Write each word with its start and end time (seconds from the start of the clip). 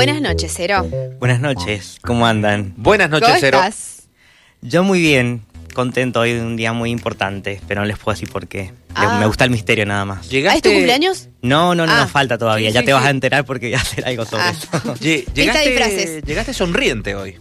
Buenas 0.00 0.22
noches, 0.22 0.54
Cero. 0.56 0.88
Buenas 1.18 1.40
noches, 1.40 1.98
¿cómo 2.02 2.26
andan? 2.26 2.72
Buenas 2.78 3.10
noches, 3.10 3.28
¿Cómo 3.28 3.38
Cero. 3.38 3.58
estás? 3.58 4.04
Yo 4.62 4.82
muy 4.82 4.98
bien, 4.98 5.42
contento 5.74 6.20
hoy 6.20 6.32
de 6.32 6.40
un 6.40 6.56
día 6.56 6.72
muy 6.72 6.90
importante, 6.90 7.60
pero 7.68 7.82
no 7.82 7.86
les 7.86 7.98
puedo 7.98 8.14
decir 8.14 8.30
por 8.30 8.48
qué. 8.48 8.72
Ah. 8.94 9.18
Me 9.20 9.26
gusta 9.26 9.44
el 9.44 9.50
misterio 9.50 9.84
nada 9.84 10.06
más. 10.06 10.20
¿Ah, 10.26 10.30
Llegaste, 10.30 10.56
¿Es 10.58 10.62
tu 10.62 10.70
cumpleaños? 10.72 11.28
No, 11.42 11.74
no, 11.74 11.84
no, 11.84 11.92
Ah. 11.92 12.00
nos 12.00 12.10
falta 12.10 12.38
todavía, 12.38 12.68
Sí, 12.70 12.74
ya 12.74 12.80
sí, 12.80 12.86
te 12.86 12.92
vas 12.94 13.04
a 13.04 13.10
enterar 13.10 13.44
porque 13.44 13.66
voy 13.66 13.74
a 13.74 13.80
hacer 13.80 14.06
algo 14.06 14.24
sobre 14.24 14.42
Ah. 14.44 14.50
eso. 14.52 14.94
Llegaste, 16.24 16.54
sonriente 16.54 17.14
hoy. 17.14 17.36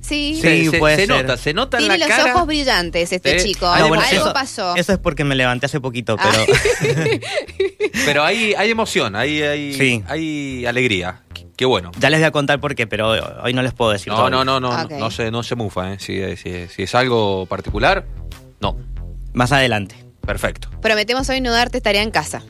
Sí. 0.00 0.38
Sí, 0.40 0.68
se, 0.70 0.78
puede 0.78 0.94
se 0.96 1.06
ser. 1.06 1.22
nota, 1.22 1.36
se 1.36 1.52
nota 1.52 1.78
en 1.78 1.82
Tiene 1.82 1.98
la 1.98 2.06
los 2.06 2.16
cara. 2.16 2.32
ojos 2.34 2.46
brillantes 2.46 3.12
este 3.12 3.40
Sí. 3.40 3.48
chico. 3.48 3.66
No, 3.66 3.72
Algo, 3.72 3.88
bueno, 3.88 4.04
algo 4.04 4.22
eso- 4.22 4.32
pasó. 4.32 4.76
Eso 4.76 4.92
es 4.92 4.98
porque 4.98 5.24
me 5.24 5.34
levanté 5.34 5.66
hace 5.66 5.80
poquito, 5.80 6.16
Ah. 6.18 6.30
pero 6.30 7.20
Pero 8.06 8.22
hay, 8.24 8.54
hay 8.54 8.70
emoción, 8.70 9.16
hay, 9.16 9.42
hay, 9.42 9.74
Sí. 9.74 10.02
hay 10.06 10.64
alegría. 10.64 11.22
Qué, 11.58 11.66
bueno. 11.66 11.90
ya 11.98 12.08
les 12.08 12.20
voy 12.20 12.26
a 12.28 12.30
contar 12.30 12.60
por 12.60 12.74
qué, 12.76 12.86
pero 12.86 13.08
hoy, 13.42 13.52
no 13.52 13.62
les 13.62 13.74
puedo 13.74 13.90
decir 13.90 14.12
No, 14.12 14.30
no, 14.30 14.44
no, 14.44 14.60
no, 14.60 14.70
Ok. 14.84 14.92
no, 14.92 15.10
se, 15.10 15.30
no 15.32 15.42
se 15.42 15.56
mufa, 15.56 15.92
¿eh? 15.92 15.98
Si, 15.98 16.36
si- 16.36 16.68
si 16.68 16.82
es 16.84 16.94
algo 16.94 17.46
particular, 17.46 18.06
no. 18.60 18.76
Más 19.32 19.50
adelante. 19.50 19.96
Perfecto. 20.24 20.70
Prometemos 20.80 21.28
hoy 21.30 21.40
no 21.40 21.50
darte 21.50 21.80
tarea 21.80 22.02
en 22.02 22.12
casa. 22.12 22.42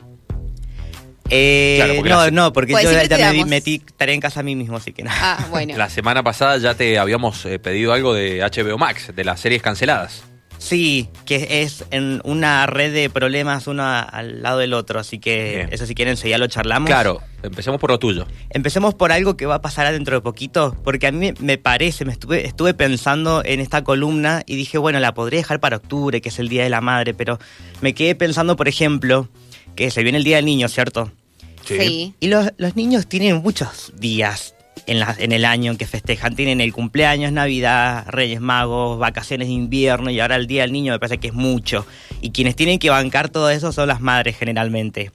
Eh, 1.31 1.75
Claro, 1.77 1.93
porque 1.95 2.09
no, 2.09 2.25
la- 2.25 2.31
no, 2.31 2.53
porque 2.53 2.71
Pues 2.73 2.83
yo 2.85 2.91
ya 3.17 3.31
me 3.33 3.45
metí 3.45 3.79
tarea 3.79 4.15
en 4.15 4.21
casa 4.21 4.39
a 4.39 4.43
mí 4.43 4.55
mismo, 4.55 4.77
así 4.77 4.93
que 4.93 5.03
nada. 5.03 5.37
Ah, 5.39 5.47
bueno. 5.49 5.73
La 5.77 5.89
semana 5.89 6.23
pasada 6.23 6.57
ya 6.57 6.73
te 6.75 6.97
habíamos 6.99 7.45
eh, 7.45 7.59
pedido 7.59 7.93
algo 7.93 8.13
de 8.13 8.39
HBO 8.43 8.77
Max, 8.77 9.11
de 9.15 9.23
las 9.23 9.39
series 9.39 9.61
canceladas. 9.61 10.23
Sí, 10.59 11.07
que 11.25 11.63
es 11.63 11.85
en 11.89 12.19
una 12.25 12.65
red 12.65 12.93
de 12.93 13.09
problemas 13.09 13.65
uno 13.67 13.81
al 13.87 14.43
lado 14.43 14.59
del 14.59 14.73
otro, 14.73 14.99
así 14.99 15.17
que 15.17 15.55
Bien. 15.55 15.69
eso 15.71 15.85
si 15.85 15.95
quieren 15.95 16.17
ya 16.17 16.37
lo 16.37 16.47
charlamos. 16.47 16.85
Claro, 16.87 17.21
empecemos 17.43 17.79
por 17.79 17.89
lo 17.91 17.97
tuyo. 17.97 18.27
Empecemos 18.49 18.93
por 18.93 19.13
algo 19.13 19.37
que 19.37 19.45
va 19.45 19.55
a 19.55 19.61
pasar 19.61 19.89
dentro 19.93 20.15
de 20.17 20.21
poquito, 20.21 20.75
porque 20.83 21.07
a 21.07 21.11
mí 21.13 21.31
me- 21.39 21.57
parece, 21.57 22.03
me 22.03 22.11
estuve, 22.11 22.45
estuve 22.45 22.73
pensando 22.73 23.41
en 23.45 23.61
esta 23.61 23.85
columna 23.85 24.43
y 24.45 24.57
dije, 24.57 24.77
bueno, 24.77 24.99
la 24.99 25.13
podría 25.13 25.39
dejar 25.39 25.61
para 25.61 25.77
octubre, 25.77 26.19
que 26.19 26.27
es 26.27 26.39
el 26.39 26.49
Día 26.49 26.63
de 26.63 26.69
la 26.69 26.81
Madre, 26.81 27.13
pero 27.13 27.39
me 27.79 27.93
quedé 27.93 28.13
pensando, 28.15 28.57
por 28.57 28.67
ejemplo, 28.67 29.29
que 29.77 29.91
se 29.91 30.03
viene 30.03 30.17
el 30.17 30.25
Día 30.25 30.35
del 30.35 30.45
Niño, 30.45 30.67
¿cierto? 30.67 31.09
Sí. 31.63 32.15
Y 32.19 32.27
los, 32.27 32.51
los 32.57 32.75
niños 32.75 33.07
tienen 33.07 33.37
muchos 33.37 33.93
días 33.97 34.55
en, 34.89 34.99
la- 34.99 35.15
en 35.17 35.31
el 35.31 35.45
año 35.45 35.77
que 35.77 35.85
festejan. 35.87 36.35
Tienen 36.35 36.61
el 36.61 36.73
cumpleaños, 36.73 37.31
Navidad, 37.31 38.05
Reyes 38.07 38.41
Magos, 38.41 38.99
vacaciones 38.99 39.47
de 39.47 39.53
invierno 39.53 40.09
y 40.09 40.19
ahora 40.19 40.35
el 40.35 40.47
Día 40.47 40.63
del 40.63 40.71
Niño 40.71 40.93
me 40.93 40.99
parece 40.99 41.17
que 41.17 41.27
es 41.27 41.33
mucho. 41.33 41.85
Y 42.21 42.31
quienes 42.31 42.55
tienen 42.55 42.79
que 42.79 42.89
bancar 42.89 43.29
todo 43.29 43.49
eso 43.49 43.71
son 43.71 43.87
las 43.87 44.01
madres 44.01 44.37
generalmente. 44.37 45.11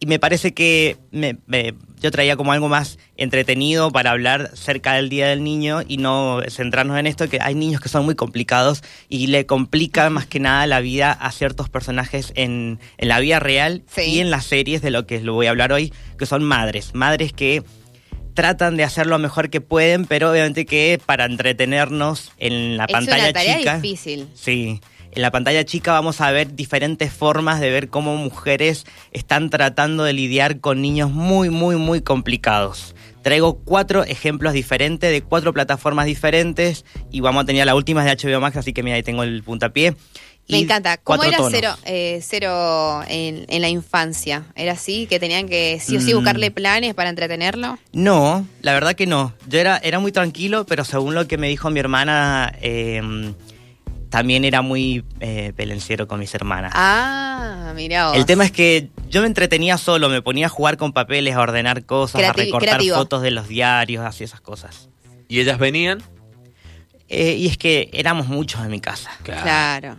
Y 0.00 0.06
me 0.06 0.20
parece 0.20 0.54
que 0.54 0.96
me- 1.10 1.38
me- 1.46 1.74
yo 2.00 2.12
traía 2.12 2.36
como 2.36 2.52
algo 2.52 2.68
más 2.68 3.00
entretenido 3.16 3.90
para 3.90 4.12
hablar 4.12 4.52
cerca 4.54 4.92
del 4.94 5.08
Día 5.08 5.26
del 5.26 5.42
Niño 5.42 5.80
y 5.88 5.96
no 5.96 6.40
centrarnos 6.48 6.96
en 7.00 7.08
esto, 7.08 7.28
que 7.28 7.40
hay 7.42 7.56
niños 7.56 7.80
que 7.80 7.88
son 7.88 8.04
muy 8.04 8.14
complicados 8.14 8.84
y 9.08 9.26
le 9.26 9.44
complican 9.46 10.12
más 10.12 10.24
que 10.26 10.38
nada 10.38 10.68
la 10.68 10.78
vida 10.78 11.10
a 11.10 11.32
ciertos 11.32 11.68
personajes 11.68 12.32
en, 12.36 12.78
en 12.96 13.08
la 13.08 13.18
vida 13.18 13.40
real 13.40 13.82
Sí. 13.92 14.02
y 14.02 14.20
en 14.20 14.30
las 14.30 14.44
series 14.46 14.82
de 14.82 14.92
lo 14.92 15.04
que 15.04 15.20
lo 15.20 15.34
voy 15.34 15.46
a 15.46 15.50
hablar 15.50 15.72
hoy, 15.72 15.92
que 16.16 16.26
son 16.26 16.44
madres. 16.44 16.94
Madres 16.94 17.32
que 17.32 17.64
tratan 18.38 18.76
de 18.76 18.84
hacer 18.84 19.08
lo 19.08 19.18
mejor 19.18 19.50
que 19.50 19.60
pueden, 19.60 20.04
pero 20.04 20.30
obviamente 20.30 20.64
que 20.64 21.00
para 21.04 21.24
entretenernos 21.24 22.30
en 22.38 22.76
la 22.76 22.84
Es 22.84 22.92
pantalla 22.92 23.24
una 23.24 23.32
tarea 23.32 23.58
chica. 23.58 23.80
difícil. 23.80 24.28
Sí. 24.34 24.80
En 25.10 25.22
la 25.22 25.32
pantalla 25.32 25.64
chica 25.64 25.90
vamos 25.90 26.20
a 26.20 26.30
ver 26.30 26.54
diferentes 26.54 27.12
formas 27.12 27.58
de 27.58 27.70
ver 27.70 27.88
cómo 27.88 28.14
mujeres 28.16 28.84
están 29.10 29.50
tratando 29.50 30.04
de 30.04 30.12
lidiar 30.12 30.60
con 30.60 30.80
niños 30.80 31.10
muy, 31.10 31.50
muy, 31.50 31.74
muy 31.74 32.00
complicados. 32.00 32.94
Traigo 33.22 33.58
cuatro 33.64 34.04
ejemplos 34.04 34.52
diferentes 34.52 35.10
de 35.10 35.20
cuatro 35.22 35.52
plataformas 35.52 36.06
diferentes 36.06 36.84
y 37.10 37.18
vamos 37.18 37.42
a 37.42 37.46
tener 37.46 37.66
la 37.66 37.74
última 37.74 38.04
de 38.04 38.14
HBO 38.16 38.40
Max, 38.40 38.56
así 38.56 38.72
que 38.72 38.84
mira, 38.84 38.94
ahí 38.94 39.02
tengo 39.02 39.24
el 39.24 39.42
puntapié. 39.42 39.96
Me 40.48 40.58
encanta. 40.60 40.96
¿Cómo 40.96 41.22
era 41.24 41.36
tonos. 41.36 41.52
cero, 41.52 41.74
eh, 41.84 42.20
cero 42.22 43.02
en, 43.08 43.44
en 43.48 43.60
la 43.62 43.68
infancia? 43.68 44.44
¿Era 44.54 44.72
así? 44.72 45.06
¿Que 45.06 45.18
tenían 45.20 45.48
que 45.48 45.78
sí 45.80 45.96
o 45.96 46.00
sí 46.00 46.12
Mm. 46.12 46.16
buscarle 46.16 46.50
planes 46.50 46.94
para 46.94 47.10
entretenerlo? 47.10 47.78
No, 47.92 48.46
la 48.62 48.72
verdad 48.72 48.94
que 48.94 49.06
no. 49.06 49.34
Yo 49.46 49.58
era, 49.58 49.76
era 49.78 49.98
muy 49.98 50.10
tranquilo, 50.12 50.64
pero 50.66 50.84
según 50.84 51.14
lo 51.14 51.28
que 51.28 51.36
me 51.38 51.48
dijo 51.48 51.68
mi 51.70 51.80
hermana, 51.80 52.54
eh, 52.62 53.34
también 54.08 54.44
era 54.46 54.62
muy 54.62 55.04
eh, 55.20 55.52
pelenciero 55.54 56.08
con 56.08 56.18
mis 56.18 56.34
hermanas. 56.34 56.72
Ah, 56.74 57.72
mira 57.76 58.12
El 58.14 58.24
tema 58.24 58.44
es 58.46 58.50
que 58.52 58.88
yo 59.10 59.20
me 59.20 59.26
entretenía 59.26 59.76
solo, 59.76 60.08
me 60.08 60.22
ponía 60.22 60.46
a 60.46 60.48
jugar 60.48 60.78
con 60.78 60.94
papeles, 60.94 61.34
a 61.36 61.40
ordenar 61.40 61.84
cosas, 61.84 62.22
Creati- 62.22 62.28
a 62.28 62.32
recortar 62.32 62.68
creativo. 62.76 62.96
fotos 62.96 63.20
de 63.20 63.32
los 63.32 63.48
diarios, 63.48 64.02
así 64.06 64.24
esas 64.24 64.40
cosas. 64.40 64.88
Y 65.28 65.40
ellas 65.40 65.58
venían. 65.58 66.02
Eh, 67.10 67.34
y 67.38 67.46
es 67.48 67.58
que 67.58 67.90
éramos 67.92 68.28
muchos 68.28 68.62
en 68.62 68.70
mi 68.70 68.80
casa, 68.80 69.10
Claro. 69.22 69.96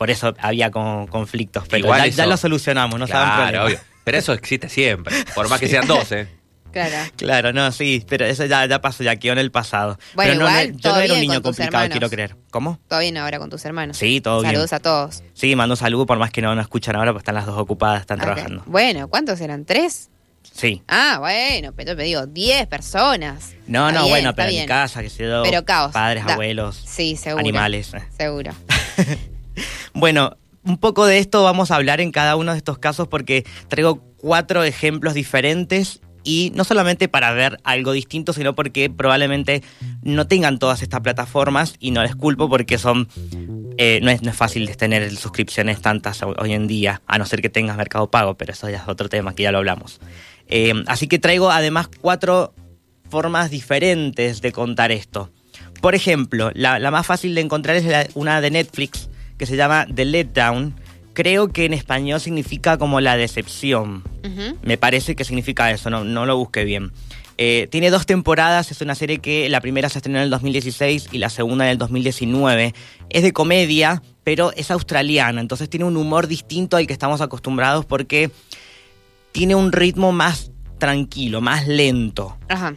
Por 0.00 0.10
eso 0.10 0.34
había 0.40 0.70
con- 0.70 1.06
conflictos, 1.08 1.64
pero 1.68 1.84
Igual 1.84 2.00
ya, 2.00 2.06
eso- 2.06 2.16
ya 2.16 2.26
lo 2.26 2.38
solucionamos, 2.38 2.98
no 2.98 3.06
saben 3.06 3.28
claro, 3.28 3.42
problema. 3.42 3.64
obvio. 3.66 3.78
Pero 4.02 4.16
eso 4.16 4.32
existe 4.32 4.70
siempre, 4.70 5.14
por 5.34 5.50
más 5.50 5.60
que 5.60 5.68
sean 5.68 5.86
dos, 5.86 6.10
¿eh? 6.12 6.26
Claro. 6.72 6.96
Claro, 7.16 7.52
no, 7.52 7.70
sí, 7.72 8.06
pero 8.08 8.24
eso 8.24 8.46
ya, 8.46 8.64
ya 8.64 8.80
pasó, 8.80 9.02
ya 9.02 9.16
quedó 9.16 9.32
en 9.34 9.40
el 9.40 9.50
pasado. 9.50 9.98
Bueno, 10.14 10.32
pero 10.34 10.44
no, 10.44 10.48
igual, 10.48 10.70
no, 10.70 10.78
yo 10.78 10.80
todo 10.80 10.94
no 10.94 11.00
era 11.00 11.14
un 11.14 11.20
niño 11.20 11.42
complicado, 11.42 11.66
hermanos. 11.84 11.90
quiero 11.90 12.08
creer. 12.10 12.36
¿Cómo? 12.52 12.78
Todo 12.88 13.00
bien 13.00 13.16
ahora 13.18 13.38
con 13.40 13.50
tus 13.50 13.62
hermanos. 13.66 13.96
Sí, 13.98 14.20
todo 14.22 14.40
bien. 14.40 14.52
Saludos 14.52 14.72
a 14.72 14.78
todos. 14.78 15.22
Sí, 15.34 15.54
mando 15.56 15.72
un 15.74 15.76
saludo, 15.76 16.06
por 16.06 16.18
más 16.18 16.30
que 16.30 16.40
no 16.40 16.54
nos 16.54 16.62
escuchan 16.62 16.94
ahora, 16.96 17.12
pues 17.12 17.22
están 17.22 17.34
las 17.34 17.44
dos 17.44 17.58
ocupadas, 17.58 18.00
están 18.02 18.20
trabajando. 18.20 18.62
Bueno, 18.66 19.08
¿cuántos 19.08 19.38
eran? 19.42 19.64
¿Tres? 19.66 20.08
Sí. 20.52 20.80
Ah, 20.88 21.16
bueno, 21.18 21.72
pero 21.76 21.90
yo 21.90 21.96
me 21.96 22.04
digo, 22.04 22.26
diez 22.26 22.66
personas. 22.68 23.52
No, 23.66 23.88
Está 23.88 23.98
no, 24.00 24.04
bien, 24.06 24.12
bueno, 24.14 24.34
pero 24.34 24.50
en 24.50 24.66
casa, 24.68 25.02
que 25.02 25.10
se 25.10 25.24
yo, 25.28 25.42
Pero 25.42 25.64
caos. 25.64 25.92
padres, 25.92 26.24
Da- 26.24 26.32
abuelos, 26.34 26.80
Sí, 26.86 27.16
seguro. 27.16 27.40
animales. 27.40 27.92
eh. 27.94 28.02
Seguro. 28.16 28.52
Bueno, 29.94 30.36
un 30.64 30.78
poco 30.78 31.06
de 31.06 31.18
esto 31.18 31.42
vamos 31.42 31.70
a 31.70 31.76
hablar 31.76 32.00
en 32.00 32.12
cada 32.12 32.36
uno 32.36 32.52
de 32.52 32.58
estos 32.58 32.78
casos 32.78 33.08
porque 33.08 33.44
traigo 33.68 33.96
cuatro 34.18 34.62
ejemplos 34.64 35.14
diferentes 35.14 36.00
y 36.22 36.52
no 36.54 36.64
solamente 36.64 37.08
para 37.08 37.32
ver 37.32 37.56
algo 37.64 37.92
distinto, 37.92 38.34
sino 38.34 38.54
porque 38.54 38.90
probablemente 38.90 39.62
no 40.02 40.26
tengan 40.26 40.58
todas 40.58 40.82
estas 40.82 41.00
plataformas 41.00 41.74
y 41.80 41.92
no 41.92 42.02
les 42.02 42.14
culpo 42.14 42.48
porque 42.50 42.76
son... 42.76 43.08
eh, 43.78 44.00
no, 44.02 44.10
es, 44.10 44.20
no 44.20 44.30
es 44.30 44.36
fácil 44.36 44.76
tener 44.76 45.16
suscripciones 45.16 45.80
tantas 45.80 46.22
ho- 46.22 46.34
hoy 46.38 46.52
en 46.52 46.66
día, 46.66 47.00
a 47.06 47.16
no 47.16 47.24
ser 47.24 47.40
que 47.40 47.48
tengas 47.48 47.78
Mercado 47.78 48.10
Pago, 48.10 48.34
pero 48.34 48.52
eso 48.52 48.68
ya 48.68 48.76
es 48.78 48.88
otro 48.88 49.08
tema 49.08 49.34
que 49.34 49.44
ya 49.44 49.52
lo 49.52 49.58
hablamos. 49.58 49.98
Eh, 50.46 50.74
así 50.88 51.08
que 51.08 51.18
traigo 51.18 51.50
además 51.50 51.88
cuatro 52.02 52.52
formas 53.08 53.50
diferentes 53.50 54.42
de 54.42 54.52
contar 54.52 54.92
esto. 54.92 55.30
Por 55.80 55.94
ejemplo, 55.94 56.50
la, 56.54 56.78
la 56.78 56.90
más 56.90 57.06
fácil 57.06 57.34
de 57.34 57.40
encontrar 57.40 57.76
es 57.76 57.84
la- 57.86 58.06
una 58.14 58.42
de 58.42 58.50
Netflix 58.50 59.08
que 59.40 59.46
se 59.46 59.56
llama 59.56 59.86
The 59.92 60.04
Letdown. 60.04 60.74
Creo 61.14 61.48
que 61.48 61.64
en 61.64 61.72
español 61.72 62.20
significa 62.20 62.76
como 62.76 63.00
la 63.00 63.16
decepción. 63.16 64.04
Me 64.62 64.76
parece 64.76 65.16
que 65.16 65.24
significa 65.24 65.70
eso, 65.70 65.88
no, 65.88 66.04
no 66.04 66.26
lo 66.26 66.36
busqué 66.36 66.64
bien. 66.64 66.92
Eh, 67.38 67.68
tiene 67.70 67.88
dos 67.88 68.04
temporadas, 68.04 68.70
es 68.70 68.82
una 68.82 68.94
serie 68.94 69.16
que 69.18 69.48
la 69.48 69.62
primera 69.62 69.88
se 69.88 69.98
estrenó 69.98 70.18
en 70.18 70.24
el 70.24 70.30
2016 70.30 71.08
y 71.10 71.16
la 71.16 71.30
segunda 71.30 71.64
en 71.64 71.70
el 71.70 71.78
2019. 71.78 72.74
Es 73.08 73.22
de 73.22 73.32
comedia, 73.32 74.02
pero 74.24 74.52
es 74.52 74.70
australiana, 74.70 75.40
entonces 75.40 75.70
tiene 75.70 75.86
un 75.86 75.96
humor 75.96 76.26
distinto 76.26 76.76
al 76.76 76.86
que 76.86 76.92
estamos 76.92 77.22
acostumbrados 77.22 77.86
porque 77.86 78.30
tiene 79.32 79.54
un 79.54 79.72
ritmo 79.72 80.12
más 80.12 80.52
tranquilo, 80.76 81.40
más 81.40 81.66
lento 81.66 82.36
Ajá. 82.50 82.74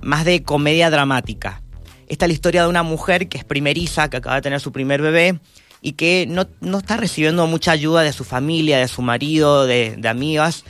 más 0.00 0.24
de 0.24 0.42
comedia 0.42 0.88
dramática. 0.88 1.60
Esta 2.08 2.24
es 2.24 2.30
la 2.30 2.34
historia 2.34 2.62
de 2.62 2.68
una 2.68 2.82
mujer 2.82 3.28
que 3.28 3.36
es 3.36 3.44
primeriza, 3.44 4.08
que 4.08 4.16
acaba 4.16 4.36
de 4.36 4.42
tener 4.42 4.60
su 4.60 4.72
primer 4.72 5.02
bebé 5.02 5.38
y 5.86 5.92
que 5.92 6.26
no, 6.28 6.48
no 6.60 6.78
está 6.78 6.96
recibiendo 6.96 7.46
mucha 7.46 7.70
ayuda 7.70 8.02
de 8.02 8.12
su 8.12 8.24
familia, 8.24 8.78
de 8.78 8.88
su 8.88 9.02
marido, 9.02 9.66
de, 9.66 9.94
de 9.96 10.08
amigas. 10.08 10.64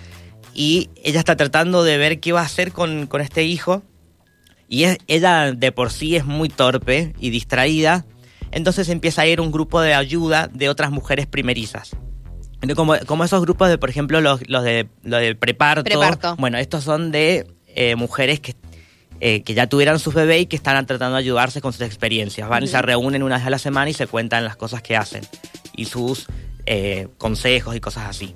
Y 0.53 0.91
ella 1.03 1.21
está 1.21 1.37
tratando 1.37 1.85
de 1.85 1.97
ver 1.97 2.21
qué 2.21 2.33
va 2.33 2.43
a 2.43 2.45
hacer 2.45 2.71
con, 2.71 3.07
con 3.07 3.23
este 3.23 3.43
hijo. 3.45 3.83
Y 4.69 4.85
es- 4.85 4.99
ella 5.07 5.53
de 5.53 5.73
por 5.73 5.91
sí 5.91 6.17
es 6.17 6.27
muy 6.27 6.51
torpe 6.51 7.15
y 7.19 7.31
distraída. 7.31 8.05
Entonces 8.51 8.91
empieza 8.91 9.23
a 9.23 9.27
ir 9.27 9.41
un 9.41 9.51
grupo 9.53 9.81
de 9.81 9.95
ayuda 9.95 10.51
de 10.53 10.69
otras 10.69 10.91
mujeres 10.91 11.27
primerizas. 11.27 11.97
Como, 12.75 12.97
como 13.07 13.25
esos 13.25 13.41
grupos 13.41 13.71
de, 13.71 13.79
por 13.79 13.89
ejemplo, 13.89 14.21
los, 14.21 14.47
los 14.51 14.65
de, 14.65 14.87
los 15.03 15.21
de 15.21 15.35
preparto. 15.35 15.83
Preparto. 15.85 16.37
Bueno, 16.37 16.59
estos 16.59 16.85
son 16.85 17.11
de 17.11 17.47
eh, 17.69 17.97
mujeres 17.97 18.41
que, 18.41 18.55
eh, 19.21 19.43
que 19.43 19.55
ya 19.55 19.67
tuvieran 19.67 19.99
sus 19.99 20.15
bebés 20.15 20.43
y 20.43 20.47
que 20.47 20.57
están 20.57 20.85
tratando 20.87 21.15
de 21.17 21.21
ayudarse 21.21 21.61
con 21.61 21.73
sus 21.73 21.83
experiencias. 21.83 22.49
Van 22.49 22.63
y 22.65 22.67
se 22.69 22.81
reúnen 22.83 23.23
una 23.23 23.37
vez 23.37 23.47
a 23.47 23.51
la 23.51 23.59
semana 23.59 23.91
y 23.91 23.95
se 23.95 24.07
cuentan 24.07 24.45
las 24.45 24.57
cosas 24.57 24.83
que 24.83 24.97
hacen 24.97 25.23
y 25.75 25.87
sus 25.87 26.27
eh, 26.67 27.09
consejos 27.19 27.75
y 27.77 27.81
cosas 27.81 28.09
así. 28.09 28.35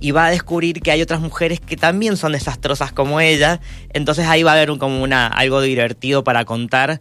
Y 0.00 0.12
va 0.12 0.26
a 0.26 0.30
descubrir 0.30 0.80
que 0.80 0.92
hay 0.92 1.02
otras 1.02 1.20
mujeres 1.20 1.58
que 1.60 1.76
también 1.76 2.16
son 2.16 2.32
desastrosas 2.32 2.92
como 2.92 3.20
ella. 3.20 3.60
Entonces 3.92 4.26
ahí 4.26 4.42
va 4.44 4.52
a 4.52 4.54
haber 4.54 4.70
un- 4.70 4.78
como 4.78 5.02
una, 5.02 5.26
algo 5.26 5.60
divertido 5.60 6.22
para 6.24 6.44
contar, 6.44 7.00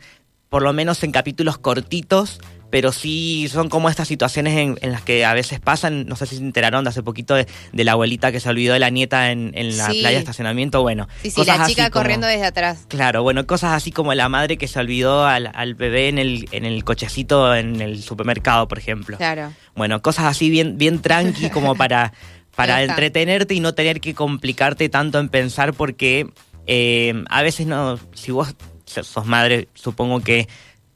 por 0.50 0.64
lo 0.64 0.74
menos 0.74 1.04
en 1.04 1.12
capítulos 1.12 1.58
cortitos, 1.60 2.40
pero 2.70 2.92
sí 2.92 3.48
son 3.52 3.70
como 3.70 3.90
estas 3.90 4.08
situaciones 4.08 4.58
en, 4.58 4.78
en 4.82 4.92
las 4.92 5.02
que 5.02 5.24
a 5.26 5.34
veces 5.34 5.60
pasan, 5.60 6.06
no 6.06 6.16
sé 6.18 6.26
si 6.26 6.36
se 6.38 6.42
enteraron 6.44 6.84
de 6.84 6.90
hace 6.90 7.02
poquito 7.02 7.34
de, 7.34 7.48
de 7.72 7.84
la 7.84 7.94
abuelita 7.94 8.32
que 8.32 8.40
se 8.40 8.50
olvidó 8.50 8.74
de 8.74 8.80
la 8.80 8.90
nieta 8.90 9.32
en, 9.32 9.52
en 9.56 9.78
la 9.78 9.86
Sí. 9.92 10.00
playa 10.02 10.18
de 10.18 10.20
estacionamiento, 10.20 10.82
bueno. 10.82 11.08
Sí, 11.22 11.32
sí, 11.32 11.46
la 11.46 11.66
chica 11.66 11.90
como- 11.90 12.04
corriendo 12.04 12.28
desde 12.28 12.46
atrás. 12.46 12.86
Claro, 12.90 13.24
bueno, 13.24 13.48
cosas 13.48 13.72
así 13.74 13.92
como 13.92 14.14
la 14.14 14.28
madre 14.30 14.58
que 14.58 14.68
se 14.68 14.80
olvidó 14.80 15.26
al, 15.26 15.50
al 15.54 15.76
bebé 15.76 16.10
en 16.10 16.18
el, 16.18 16.50
en 16.52 16.66
el 16.66 16.84
cochecito 16.84 17.56
en 17.56 17.80
el 17.82 18.04
supermercado, 18.04 18.68
por 18.68 18.78
ejemplo. 18.80 19.18
Claro. 19.18 19.54
Bueno, 19.76 20.02
cosas 20.02 20.26
así 20.26 20.50
bien, 20.50 20.78
bien 20.78 21.02
tranqui 21.02 21.50
como 21.52 21.76
para, 21.76 22.12
para 22.56 22.84
entretenerte 22.84 23.54
y 23.54 23.60
no 23.62 23.74
tener 23.76 24.02
que 24.02 24.14
complicarte 24.14 24.90
tanto 24.90 25.20
en 25.20 25.30
pensar 25.30 25.74
porque 25.74 26.28
eh, 26.66 27.24
a 27.30 27.42
veces 27.44 27.66
no, 27.66 27.98
si 28.14 28.32
vos 28.32 28.54
sos 28.86 29.26
madre, 29.26 29.68
supongo 29.74 30.20
que 30.22 30.48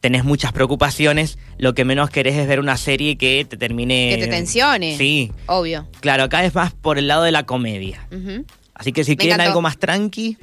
tenés 0.02 0.24
muchas 0.26 0.52
preocupaciones, 0.52 1.38
lo 1.58 1.74
que 1.74 1.86
menos 1.86 2.10
querés 2.10 2.36
es 2.36 2.48
ver 2.48 2.60
una 2.60 2.76
serie 2.76 3.18
que 3.18 3.46
te 3.46 3.56
termine... 3.56 4.10
Que 4.18 4.24
te 4.26 4.28
tensione. 4.28 4.98
Sí, 4.98 5.32
Obvio. 5.46 5.88
claro, 6.02 6.24
acá 6.24 6.44
es 6.44 6.54
más 6.56 6.74
por 6.74 6.98
el 6.98 7.08
lado 7.08 7.24
de 7.24 7.32
la 7.32 7.46
comedia. 7.46 8.08
Así 8.74 8.92
que 8.92 9.04
si 9.04 9.12
Me 9.12 9.18
quieren 9.18 9.36
encantó. 9.36 9.50
algo 9.52 9.62
más 9.62 9.78
tranqui, 9.78 10.38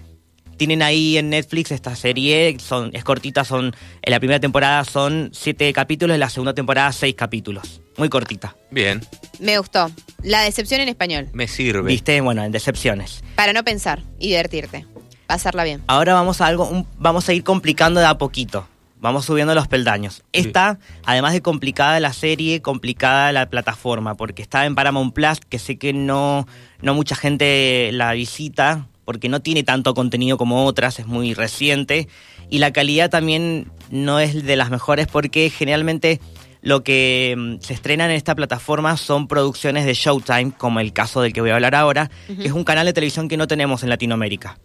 tienen 0.57 0.83
ahí 0.83 1.19
en 1.19 1.31
Netflix 1.31 1.71
esta 1.73 1.95
serie, 1.97 2.57
son, 2.61 2.91
es 2.95 3.03
cortita, 3.05 3.45
son, 3.45 3.75
en 4.03 4.11
la 4.11 4.19
primera 4.21 4.41
temporada 4.41 4.85
son 4.85 5.31
siete 5.33 5.73
capítulos, 5.73 6.15
en 6.15 6.21
la 6.21 6.31
segunda 6.31 6.55
temporada 6.55 6.91
seis 6.93 7.15
capítulos. 7.17 7.81
Muy 7.97 8.09
cortita. 8.09 8.57
Bien, 8.71 9.01
Me 9.41 9.59
gustó. 9.59 9.91
La 10.23 10.43
decepción 10.43 10.81
en 10.81 10.89
español. 10.89 11.29
me 11.33 11.49
sirve. 11.49 11.83
¿Viste? 11.89 12.21
Bueno, 12.21 12.45
en 12.45 12.53
decepciones. 12.53 13.25
Para 13.35 13.53
no 13.53 13.65
pensar 13.65 14.03
y 14.21 14.29
divertirte. 14.29 14.87
Pasarla 15.27 15.65
bien. 15.65 15.83
Ahora 15.89 16.15
vamos 16.15 16.41
a 16.41 16.47
algo, 16.47 16.69
un- 16.69 16.87
vamos 16.97 17.29
a 17.29 17.33
ir 17.35 17.43
complicando 17.45 17.99
de 18.01 18.07
a 18.07 18.17
poquito. 18.19 18.67
Vamos 19.01 19.25
subiendo 19.25 19.55
los 19.55 19.69
peldaños. 19.69 20.25
Esta, 20.33 20.79
además 21.05 21.33
de 21.33 21.43
complicada 21.43 22.01
la 22.01 22.13
serie, 22.13 22.63
complicada 22.63 23.33
la 23.33 23.49
plataforma, 23.49 24.17
porque 24.17 24.43
está 24.43 24.67
en 24.67 24.75
Paramount 24.75 25.15
Plus, 25.15 25.41
que 25.49 25.59
sé 25.59 25.77
que 25.79 25.93
no, 25.93 26.47
no 26.83 26.95
mucha 26.95 27.15
gente 27.15 27.91
la 27.93 28.13
visita, 28.13 28.89
porque 29.05 29.29
no 29.29 29.41
tiene 29.41 29.63
tanto 29.63 29.95
contenido 29.95 30.37
como 30.37 30.65
otras, 30.67 30.99
es 30.99 31.07
muy 31.07 31.33
reciente. 31.33 32.09
Y 32.51 32.59
la 32.59 32.73
calidad 32.73 33.09
también 33.09 33.71
no 33.91 34.21
es 34.21 34.45
de 34.45 34.57
las 34.57 34.71
mejores, 34.71 35.07
porque 35.07 35.49
generalmente 35.51 36.21
lo 36.61 36.83
que 36.83 37.35
mm, 37.37 37.61
se 37.61 37.75
estrena 37.75 38.05
en 38.05 38.11
esta 38.11 38.35
plataforma 38.35 38.97
son 38.97 39.29
producciones 39.29 39.87
de 39.87 39.95
Showtime, 39.95 40.53
como 40.59 40.81
el 40.81 40.93
caso 40.93 41.23
del 41.23 41.33
que 41.33 41.41
voy 41.41 41.51
a 41.51 41.55
hablar 41.55 41.75
ahora, 41.75 42.11
que 42.27 42.47
es 42.49 42.53
un 42.53 42.65
canal 42.65 42.87
de 42.87 42.93
televisión 42.93 43.29
que 43.29 43.37
no 43.37 43.47
tenemos 43.47 43.83
en 43.83 43.91
Latinoamérica. 43.91 44.59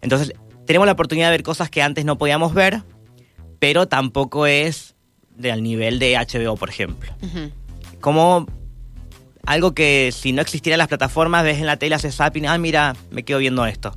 Entonces, 0.00 0.32
tenemos 0.66 0.86
la 0.86 0.92
oportunidad 0.92 1.28
de 1.28 1.32
ver 1.32 1.42
cosas 1.42 1.70
que 1.70 1.82
antes 1.82 2.04
no 2.04 2.18
podíamos 2.18 2.52
ver, 2.52 2.82
pero 3.58 3.86
tampoco 3.86 4.46
es 4.46 4.94
del 5.36 5.62
nivel 5.62 5.98
de 5.98 6.14
HBO, 6.14 6.56
por 6.56 6.68
ejemplo. 6.68 7.12
Como 8.00 8.46
algo 9.46 9.74
que 9.74 10.10
si 10.12 10.32
no 10.32 10.42
existieran 10.42 10.78
las 10.78 10.88
plataformas, 10.88 11.44
ves 11.44 11.58
en 11.58 11.66
la 11.66 11.76
tele, 11.76 11.94
haces 11.94 12.16
zapping, 12.16 12.46
ah, 12.46 12.58
mira, 12.58 12.96
me 13.10 13.24
quedo 13.24 13.38
viendo 13.38 13.64
esto. 13.66 13.94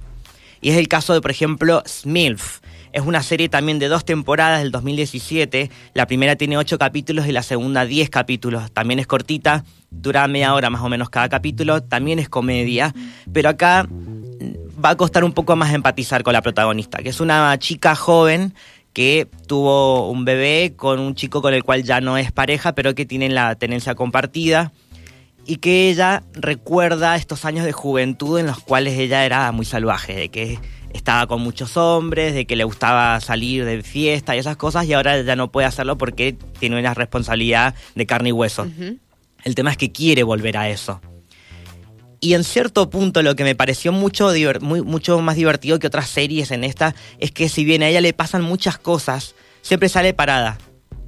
Y 0.61 0.69
es 0.69 0.77
el 0.77 0.87
caso 0.87 1.13
de, 1.13 1.21
por 1.21 1.31
ejemplo, 1.31 1.83
Smilf. 1.87 2.59
Es 2.91 3.03
una 3.03 3.21
serie 3.21 3.49
también 3.49 3.77
de 3.79 3.87
dos 3.87 4.03
temporadas 4.03 4.61
del 4.61 4.71
2017. 4.71 5.69
La 5.93 6.07
primera 6.07 6.35
tiene 6.35 6.57
ocho 6.57 6.77
capítulos 6.79 7.27
y 7.27 7.31
la 7.31 7.43
segunda 7.43 7.85
diez 7.85 8.09
capítulos. 8.09 8.71
También 8.71 8.99
es 8.99 9.07
cortita, 9.07 9.63
dura 9.91 10.27
media 10.27 10.53
hora 10.55 10.69
más 10.69 10.81
o 10.81 10.89
menos 10.89 11.09
cada 11.09 11.29
capítulo. 11.29 11.83
También 11.83 12.19
es 12.19 12.29
comedia. 12.29 12.93
Pero 13.31 13.49
acá 13.49 13.87
va 14.83 14.89
a 14.91 14.97
costar 14.97 15.23
un 15.23 15.33
poco 15.33 15.55
más 15.55 15.73
empatizar 15.73 16.23
con 16.23 16.33
la 16.33 16.41
protagonista, 16.41 16.99
que 16.99 17.09
es 17.09 17.19
una 17.19 17.57
chica 17.59 17.95
joven 17.95 18.53
que 18.93 19.27
tuvo 19.47 20.09
un 20.09 20.25
bebé 20.25 20.73
con 20.75 20.99
un 20.99 21.15
chico 21.15 21.41
con 21.41 21.53
el 21.53 21.63
cual 21.63 21.83
ya 21.83 22.01
no 22.01 22.17
es 22.17 22.31
pareja, 22.31 22.73
pero 22.73 22.95
que 22.95 23.05
tienen 23.05 23.35
la 23.35 23.55
tenencia 23.55 23.95
compartida 23.95 24.71
y 25.45 25.57
que 25.57 25.89
ella 25.89 26.23
recuerda 26.33 27.15
estos 27.15 27.45
años 27.45 27.65
de 27.65 27.71
juventud 27.71 28.39
en 28.39 28.45
los 28.45 28.59
cuales 28.59 28.97
ella 28.99 29.25
era 29.25 29.51
muy 29.51 29.65
salvaje, 29.65 30.13
de 30.13 30.29
que 30.29 30.59
estaba 30.93 31.27
con 31.27 31.41
muchos 31.41 31.77
hombres, 31.77 32.33
de 32.33 32.45
que 32.45 32.55
le 32.55 32.63
gustaba 32.63 33.19
salir 33.19 33.65
de 33.65 33.81
fiesta 33.81 34.35
y 34.35 34.39
esas 34.39 34.57
cosas, 34.57 34.85
y 34.85 34.93
ahora 34.93 35.21
ya 35.21 35.35
no 35.35 35.51
puede 35.51 35.67
hacerlo 35.67 35.97
porque 35.97 36.35
tiene 36.59 36.79
una 36.79 36.93
responsabilidad 36.93 37.73
de 37.95 38.05
carne 38.05 38.29
y 38.29 38.31
hueso. 38.31 38.67
El 39.43 39.55
tema 39.55 39.71
es 39.71 39.77
que 39.77 39.91
quiere 39.91 40.23
volver 40.23 40.57
a 40.57 40.69
eso. 40.69 41.01
Y 42.21 42.33
en 42.33 42.43
cierto 42.43 42.89
punto 42.89 43.21
lo 43.21 43.35
que 43.35 43.43
me 43.43 43.55
pareció 43.55 43.91
mucho, 43.91 44.29
muy- 44.61 44.81
mucho 44.81 45.19
más 45.21 45.35
divertido 45.35 45.79
que 45.79 45.87
otras 45.87 46.09
series 46.09 46.51
en 46.51 46.63
esta 46.63 46.93
es 47.19 47.31
que 47.31 47.47
si 47.49 47.63
bien 47.63 47.81
a 47.83 47.87
ella 47.87 48.01
le 48.01 48.13
pasan 48.13 48.41
muchas 48.41 48.77
cosas, 48.77 49.35
siempre 49.61 49.87
sale 49.89 50.13
parada. 50.13 50.57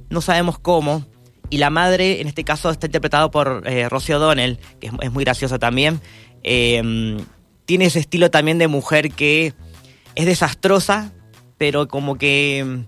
No 0.08 0.20
sabemos 0.20 0.58
cómo. 0.58 1.06
Y 1.50 1.58
la 1.58 1.68
madre, 1.68 2.22
en 2.22 2.28
este 2.28 2.44
caso, 2.44 2.70
está 2.70 2.86
interpretado 2.86 3.30
por 3.30 3.62
eh, 3.66 3.88
Rosie 3.90 4.14
O'Donnell, 4.14 4.58
que 4.80 4.86
es, 4.86 4.92
es 5.02 5.12
muy 5.12 5.24
graciosa 5.24 5.58
también. 5.58 6.00
Eh, 6.44 7.18
tiene 7.66 7.84
ese 7.86 7.98
estilo 8.00 8.30
también 8.30 8.58
de 8.58 8.68
mujer 8.68 9.10
que 9.12 9.52
es 10.14 10.26
desastrosa, 10.26 11.12
pero 11.58 11.88
como 11.88 12.16
que 12.16 12.64
mm, 12.66 12.84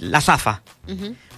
la 0.00 0.20
zafa. 0.20 0.62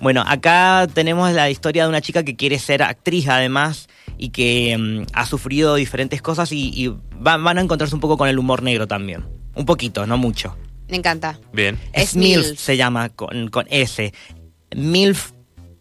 Bueno, 0.00 0.22
acá 0.26 0.86
tenemos 0.92 1.32
la 1.32 1.48
historia 1.50 1.84
de 1.84 1.88
una 1.88 2.02
chica 2.02 2.22
que 2.22 2.36
quiere 2.36 2.58
ser 2.58 2.82
actriz 2.82 3.26
además 3.28 3.88
y 4.18 4.30
que 4.30 4.76
mm, 4.76 5.06
ha 5.14 5.24
sufrido 5.26 5.76
diferentes 5.76 6.20
cosas 6.20 6.52
y, 6.52 6.70
y 6.74 6.88
va- 6.88 7.36
van 7.38 7.56
a 7.58 7.60
encontrarse 7.60 7.94
un 7.94 8.00
poco 8.00 8.18
con 8.18 8.28
el 8.28 8.38
humor 8.38 8.62
negro 8.62 8.86
también. 8.86 9.24
Un 9.54 9.64
poquito, 9.64 10.06
no 10.06 10.18
mucho. 10.18 10.56
Me 10.88 10.96
encanta. 10.96 11.38
Bien. 11.52 11.78
Es 11.92 12.14
MILF 12.16 12.46
MILF. 12.48 12.58
se 12.60 12.76
llama 12.76 13.08
con, 13.10 13.48
con 13.48 13.66
S. 13.70 14.12
MILF 14.74 15.32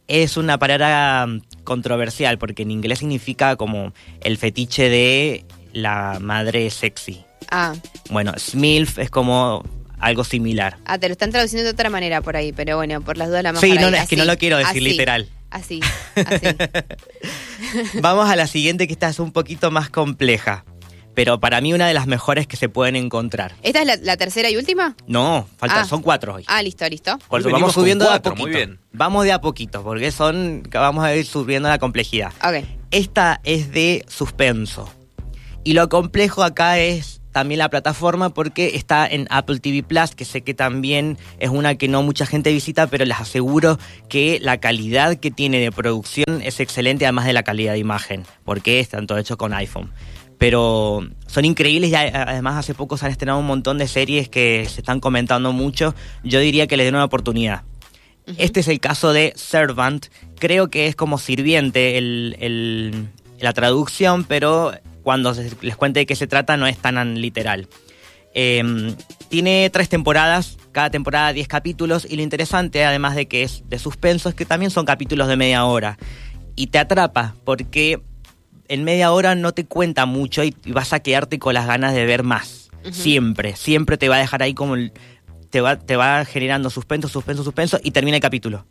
es 0.07 0.37
una 0.37 0.57
palabra 0.57 1.25
mm, 1.27 1.41
controversial 1.63 2.37
porque 2.37 2.63
en 2.63 2.71
inglés 2.71 2.99
significa 2.99 3.55
como 3.55 3.93
el 4.21 4.37
fetiche 4.37 4.89
de 4.89 5.45
la 5.73 6.17
madre 6.21 6.69
sexy. 6.69 7.23
Ah, 7.49 7.73
Bueno, 8.09 8.33
SMILF 8.37 8.99
es 8.99 9.09
como 9.09 9.63
algo 9.99 10.23
similar. 10.23 10.77
ah, 10.85 10.97
te 10.97 11.07
lo 11.07 11.13
están 11.13 11.31
traduciendo 11.31 11.63
de 11.65 11.71
otra 11.71 11.89
manera 11.89 12.21
por 12.21 12.35
ahí, 12.35 12.51
pero 12.51 12.75
bueno, 12.77 13.01
por 13.01 13.17
las 13.17 13.29
dudas 13.29 13.43
la 13.43 13.55
Sí, 13.55 13.67
mejor 13.71 13.81
no, 13.91 13.97
ahí, 13.97 14.03
es 14.03 14.09
que 14.09 14.15
no 14.17 14.25
lo 14.25 14.37
quiero 14.37 14.57
decir 14.57 14.69
así, 14.71 14.79
literal. 14.81 15.27
Así, 15.49 15.79
así. 16.15 16.47
Vamos 18.01 18.29
a 18.29 18.35
la 18.35 18.47
siguiente 18.47 18.87
que 18.87 18.93
esta 18.93 19.07
es 19.09 19.19
un 19.19 19.31
poquito 19.31 19.71
más 19.71 19.89
compleja, 19.89 20.65
pero 21.13 21.39
para 21.39 21.61
mí 21.61 21.73
una 21.73 21.87
de 21.87 21.93
las 21.93 22.05
mejores 22.07 22.47
que 22.47 22.57
se 22.57 22.69
pueden 22.69 22.95
encontrar. 22.95 23.55
¿Esta 23.63 23.79
es 23.81 23.87
la, 23.87 23.95
la 23.97 24.17
tercera 24.17 24.49
y 24.49 24.57
última? 24.57 24.95
No, 25.07 25.47
faltan, 25.57 25.79
Ah. 25.79 25.85
son 25.85 26.01
cuatro 26.01 26.35
hoy. 26.35 26.43
Ah, 26.47 26.61
listo, 26.61 26.87
listo. 26.89 27.17
Por 27.27 27.39
Hoy 27.39 27.39
eso 27.41 27.47
venimos 27.47 27.61
vamos 27.61 27.73
con 27.75 27.83
subiendo 27.83 28.05
cuatro, 28.05 28.31
de 28.31 28.35
a 28.35 28.37
muy 28.43 28.51
poquito. 28.51 28.67
bien. 28.67 28.79
Vamos 28.91 29.23
de 29.25 29.31
a 29.31 29.41
poquito, 29.41 29.83
porque 29.83 30.11
son 30.11 30.63
vamos 30.71 31.03
a 31.03 31.15
ir 31.15 31.25
subiendo 31.25 31.69
la 31.69 31.79
complejidad. 31.79 32.31
Ok. 32.43 32.65
Esta 32.91 33.41
es 33.43 33.71
de 33.71 34.05
suspenso. 34.07 34.91
Y 35.63 35.73
lo 35.73 35.89
complejo 35.89 36.43
acá 36.43 36.77
es 36.79 37.16
también 37.37 37.59
la 37.59 37.69
plataforma 37.69 38.31
porque 38.33 38.71
está 38.75 39.05
en 39.05 39.27
Apple 39.29 39.59
TV 39.59 39.83
Plus, 39.83 40.15
que 40.15 40.25
sé 40.25 40.41
que 40.41 40.55
también 40.55 41.19
es 41.37 41.49
una 41.51 41.75
que 41.75 41.87
no 41.87 42.01
mucha 42.01 42.25
gente 42.25 42.51
visita, 42.51 42.87
pero 42.87 43.05
les 43.05 43.19
aseguro 43.19 43.77
que 44.09 44.39
la 44.41 44.57
calidad 44.57 45.17
que 45.17 45.29
tiene 45.29 45.59
de 45.59 45.71
producción 45.71 46.41
es 46.41 46.59
excelente, 46.59 47.05
además 47.05 47.25
de 47.25 47.33
la 47.33 47.43
calidad 47.43 47.73
de 47.73 47.79
imagen, 47.79 48.23
porque 48.43 48.79
están 48.79 49.05
todo 49.05 49.19
hecho 49.19 49.37
con 49.37 49.53
iPhone. 49.53 49.91
Pero 50.39 51.07
son 51.27 51.45
increíbles 51.45 51.91
y 51.91 51.95
además 51.95 52.55
hace 52.57 52.73
poco 52.73 52.97
se 52.97 53.05
han 53.05 53.11
estrenado 53.11 53.37
un 53.39 53.45
montón 53.45 53.77
de 53.77 53.87
series 53.87 54.29
que 54.29 54.65
se 54.67 54.81
están 54.81 54.99
comentando 54.99 55.51
mucho. 55.53 55.93
Yo 56.23 56.39
diría 56.39 56.65
que 56.65 56.75
les 56.75 56.87
den 56.87 56.95
una 56.95 57.05
oportunidad. 57.05 57.63
Este 58.37 58.61
es 58.61 58.67
el 58.67 58.79
caso 58.79 59.13
de 59.13 59.31
Servant. 59.35 60.07
Creo 60.39 60.69
que 60.71 60.87
es 60.87 60.95
como 60.95 61.19
sirviente 61.19 61.99
el, 61.99 62.35
el- 62.39 63.09
la 63.39 63.53
traducción, 63.53 64.23
pero 64.23 64.73
cuando 65.07 65.33
les 65.61 65.77
cuente 65.77 66.01
de 66.01 66.05
qué 66.05 66.17
se 66.17 66.27
trata 66.27 66.57
no 66.57 66.67
es 66.67 66.77
tan 66.79 67.21
literal. 67.21 67.69
Eh, 68.33 68.93
tiene 69.29 69.69
tres 69.69 69.87
temporadas, 69.87 70.57
cada 70.73 70.89
temporada 70.89 71.31
10 71.31 71.47
capítulos, 71.47 72.05
y 72.09 72.17
lo 72.17 72.23
interesante, 72.23 72.83
además 72.83 73.15
de 73.15 73.25
que 73.25 73.43
es 73.43 73.63
de 73.69 73.79
suspenso, 73.79 74.27
es 74.27 74.35
que 74.35 74.43
también 74.43 74.69
son 74.69 74.85
capítulos 74.85 75.29
de 75.29 75.37
media 75.37 75.63
hora. 75.63 75.97
Y 76.57 76.67
te 76.67 76.77
atrapa, 76.77 77.35
porque 77.45 78.01
en 78.67 78.83
media 78.83 79.13
hora 79.13 79.33
no 79.35 79.53
te 79.53 79.65
cuenta 79.65 80.05
mucho 80.05 80.43
y, 80.43 80.53
y 80.65 80.73
vas 80.73 80.91
a 80.91 80.99
quedarte 80.99 81.39
con 81.39 81.53
las 81.53 81.67
ganas 81.67 81.93
de 81.93 82.05
ver 82.05 82.23
más. 82.23 82.69
Siempre, 82.91 83.55
siempre 83.55 83.97
te 83.97 84.09
va 84.09 84.17
a 84.17 84.19
dejar 84.19 84.43
ahí 84.43 84.53
como 84.53 84.75
el- 84.75 84.91
te 85.49 85.61
va, 85.61 85.79
te 85.79 85.95
va 85.95 86.25
generando 86.25 86.69
suspenso, 86.69 87.07
suspenso, 87.07 87.45
suspenso 87.45 87.79
y 87.81 87.91
termina 87.91 88.17
el 88.17 88.21
capítulo. 88.21 88.65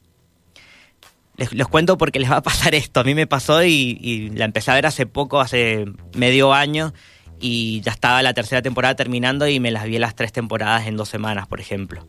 Les, 1.36 1.52
les 1.52 1.66
cuento 1.66 1.98
porque 1.98 2.18
les 2.18 2.30
va 2.30 2.36
a 2.36 2.42
pasar 2.42 2.74
esto. 2.74 3.00
A 3.00 3.04
mí 3.04 3.14
me 3.14 3.26
pasó 3.26 3.62
y, 3.64 3.98
y 4.00 4.30
la 4.30 4.44
empecé 4.44 4.70
a 4.70 4.74
ver 4.74 4.86
hace 4.86 5.06
poco, 5.06 5.40
hace 5.40 5.84
medio 6.14 6.52
año, 6.54 6.92
y 7.40 7.80
ya 7.82 7.92
estaba 7.92 8.22
la 8.22 8.32
tercera 8.34 8.62
temporada 8.62 8.96
terminando 8.96 9.46
y 9.46 9.60
me 9.60 9.70
las 9.70 9.84
vi 9.84 9.98
las 9.98 10.14
tres 10.14 10.32
temporadas 10.32 10.86
en 10.86 10.96
dos 10.96 11.08
semanas, 11.08 11.46
por 11.46 11.60
ejemplo. 11.60 12.06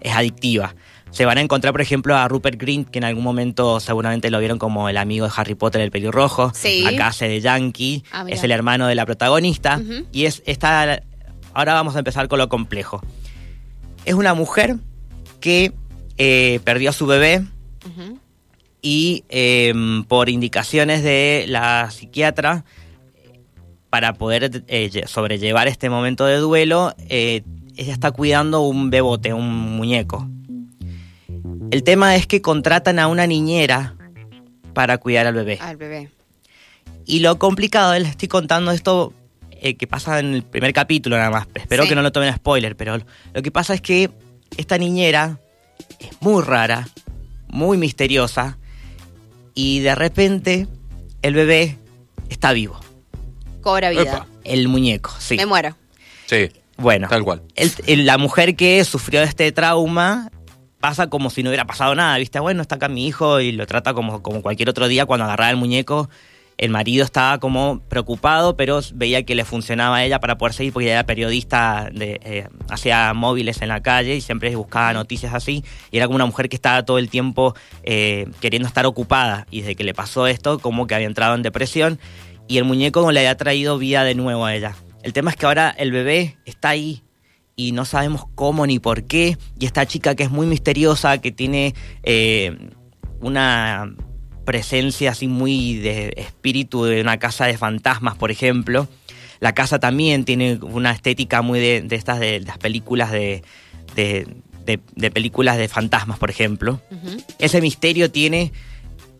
Es 0.00 0.14
adictiva. 0.14 0.74
Se 1.10 1.24
van 1.24 1.38
a 1.38 1.40
encontrar, 1.40 1.72
por 1.72 1.80
ejemplo, 1.80 2.16
a 2.16 2.28
Rupert 2.28 2.60
Grint, 2.60 2.90
que 2.90 2.98
en 2.98 3.04
algún 3.04 3.24
momento 3.24 3.80
seguramente 3.80 4.30
lo 4.30 4.38
vieron 4.38 4.58
como 4.58 4.88
el 4.88 4.96
amigo 4.96 5.26
de 5.26 5.32
Harry 5.34 5.54
Potter, 5.54 5.80
el 5.80 5.90
pelirrojo. 5.90 6.52
Sí. 6.54 6.84
Acá 6.86 7.08
hace 7.08 7.28
de 7.28 7.40
Yankee. 7.40 8.04
Ah, 8.12 8.24
es 8.28 8.44
el 8.44 8.50
hermano 8.50 8.86
de 8.86 8.94
la 8.94 9.06
protagonista. 9.06 9.80
Y 10.12 10.26
es 10.26 10.42
esta. 10.46 11.00
Ahora 11.54 11.74
vamos 11.74 11.96
a 11.96 12.00
empezar 12.00 12.28
con 12.28 12.38
lo 12.38 12.48
complejo. 12.48 13.02
Es 14.04 14.14
una 14.14 14.34
mujer 14.34 14.76
que 15.40 15.72
eh, 16.18 16.60
perdió 16.64 16.90
a 16.90 16.92
su 16.92 17.06
bebé 17.06 17.44
Ujú. 17.86 18.18
Y 18.82 19.24
em, 19.28 20.04
por 20.04 20.28
indicaciones 20.28 21.02
de 21.02 21.44
la 21.48 21.90
psiquiatra, 21.90 22.64
para 23.90 24.12
poder 24.14 24.64
eh, 24.68 24.90
lle- 24.92 25.06
sobrellevar 25.06 25.66
este 25.68 25.88
momento 25.90 26.26
de 26.26 26.36
duelo, 26.36 26.94
eh, 27.08 27.42
ella 27.76 27.92
está 27.92 28.10
cuidando 28.10 28.60
un 28.62 28.90
bebote, 28.90 29.32
un 29.32 29.48
muñeco. 29.76 30.28
El 31.70 31.82
tema 31.82 32.14
es 32.16 32.26
que 32.26 32.40
contratan 32.42 32.98
a 32.98 33.08
una 33.08 33.26
niñera 33.26 33.94
para 34.74 34.98
cuidar 34.98 35.26
al 35.26 35.34
bebé. 35.34 35.58
Al 35.60 35.76
bebé. 35.76 36.10
Y 37.06 37.20
lo 37.20 37.38
complicado, 37.38 37.98
les 37.98 38.08
estoy 38.10 38.28
contando 38.28 38.70
esto 38.70 39.12
eh, 39.50 39.74
que 39.74 39.86
pasa 39.86 40.18
en 40.20 40.34
el 40.34 40.42
primer 40.42 40.72
capítulo 40.72 41.16
nada 41.16 41.30
más. 41.30 41.48
Espero 41.54 41.82
Sí. 41.84 41.88
que 41.88 41.94
no 41.94 42.02
lo 42.02 42.12
tomen 42.12 42.28
a 42.28 42.36
spoiler, 42.36 42.76
pero 42.76 42.98
lo 43.32 43.42
que 43.42 43.50
pasa 43.50 43.74
es 43.74 43.80
que 43.80 44.10
esta 44.56 44.76
niñera 44.78 45.40
es 45.98 46.10
muy 46.20 46.42
rara, 46.42 46.88
muy 47.48 47.76
misteriosa, 47.78 48.58
y 49.58 49.80
de 49.80 49.96
repente 49.96 50.68
el 51.22 51.34
bebé 51.34 51.76
está 52.30 52.52
vivo. 52.52 52.78
Cobra 53.60 53.90
vida. 53.90 54.02
Epa. 54.02 54.26
El 54.44 54.68
muñeco, 54.68 55.10
sí. 55.18 55.36
Me 55.36 55.46
muero. 55.46 55.76
Sí, 56.26 56.48
Bueno, 56.76 57.08
tal 57.08 57.24
cual. 57.24 57.42
el- 57.56 57.72
el- 57.86 58.06
la 58.06 58.18
mujer 58.18 58.54
que 58.54 58.84
sufrió 58.84 59.20
este 59.22 59.50
trauma 59.50 60.30
pasa 60.78 61.08
como 61.08 61.28
si 61.28 61.42
no 61.42 61.50
hubiera 61.50 61.64
pasado 61.64 61.92
nada, 61.96 62.16
¿viste? 62.18 62.38
Bueno, 62.38 62.62
está 62.62 62.76
acá 62.76 62.88
mi 62.88 63.04
hijo 63.08 63.40
y 63.40 63.50
lo 63.50 63.66
trata 63.66 63.94
como, 63.94 64.22
como 64.22 64.42
cualquier 64.42 64.68
otro 64.70 64.86
día 64.86 65.06
cuando 65.06 65.24
agarraba 65.24 65.50
el 65.50 65.56
muñeco. 65.56 66.08
El 66.58 66.70
marido 66.70 67.04
estaba 67.04 67.38
como 67.38 67.80
preocupado, 67.88 68.56
pero 68.56 68.80
veía 68.92 69.22
que 69.22 69.36
le 69.36 69.44
funcionaba 69.44 69.96
a 69.96 70.04
ella 70.04 70.18
para 70.18 70.36
poder 70.38 70.52
seguir 70.52 70.72
porque 70.72 70.86
ella 70.86 70.94
era 70.94 71.06
periodista, 71.06 71.88
de, 71.92 72.20
eh, 72.24 72.48
hacía 72.68 73.14
móviles 73.14 73.62
en 73.62 73.68
la 73.68 73.80
calle 73.80 74.16
y 74.16 74.20
siempre 74.20 74.54
buscaba 74.56 74.92
noticias 74.92 75.32
así. 75.34 75.64
Y 75.92 75.98
era 75.98 76.06
como 76.06 76.16
una 76.16 76.26
mujer 76.26 76.48
que 76.48 76.56
estaba 76.56 76.84
todo 76.84 76.98
el 76.98 77.10
tiempo 77.10 77.54
eh, 77.84 78.26
queriendo 78.40 78.66
estar 78.66 78.86
ocupada. 78.86 79.46
Y 79.52 79.60
desde 79.60 79.76
que 79.76 79.84
le 79.84 79.94
pasó 79.94 80.26
esto, 80.26 80.58
como 80.58 80.88
que 80.88 80.96
había 80.96 81.06
entrado 81.06 81.36
en 81.36 81.42
depresión. 81.42 82.00
Y 82.48 82.58
el 82.58 82.64
muñeco 82.64 83.10
le 83.12 83.20
había 83.20 83.36
traído 83.36 83.78
vida 83.78 84.02
de 84.02 84.16
nuevo 84.16 84.44
a 84.44 84.54
ella. 84.54 84.74
El 85.04 85.12
tema 85.12 85.30
es 85.30 85.36
que 85.36 85.46
ahora 85.46 85.72
el 85.78 85.92
bebé 85.92 86.38
está 86.44 86.70
ahí 86.70 87.04
y 87.54 87.72
no 87.72 87.84
sabemos 87.84 88.24
cómo 88.34 88.66
ni 88.66 88.80
por 88.80 89.04
qué. 89.04 89.38
Y 89.60 89.66
esta 89.66 89.86
chica 89.86 90.16
que 90.16 90.24
es 90.24 90.30
muy 90.30 90.46
misteriosa, 90.46 91.18
que 91.18 91.30
tiene 91.30 91.74
eh, 92.02 92.56
una 93.20 93.94
presencia 94.48 95.10
así 95.10 95.28
muy 95.28 95.76
de 95.76 96.14
espíritu 96.16 96.84
de 96.84 97.02
una 97.02 97.18
casa 97.18 97.44
de 97.44 97.58
fantasmas, 97.58 98.16
por 98.16 98.30
ejemplo. 98.30 98.88
La 99.40 99.52
casa 99.52 99.78
también 99.78 100.24
tiene 100.24 100.58
una 100.62 100.90
estética 100.90 101.42
muy 101.42 101.60
de, 101.60 101.82
de 101.82 101.96
estas 101.96 102.18
de, 102.18 102.40
las 102.40 102.56
películas 102.56 103.12
de, 103.12 103.42
de, 103.94 105.10
películas 105.10 105.58
de 105.58 105.68
fantasmas, 105.68 106.18
por 106.18 106.30
ejemplo. 106.30 106.80
Ese 107.38 107.60
misterio 107.60 108.10
tiene, 108.10 108.52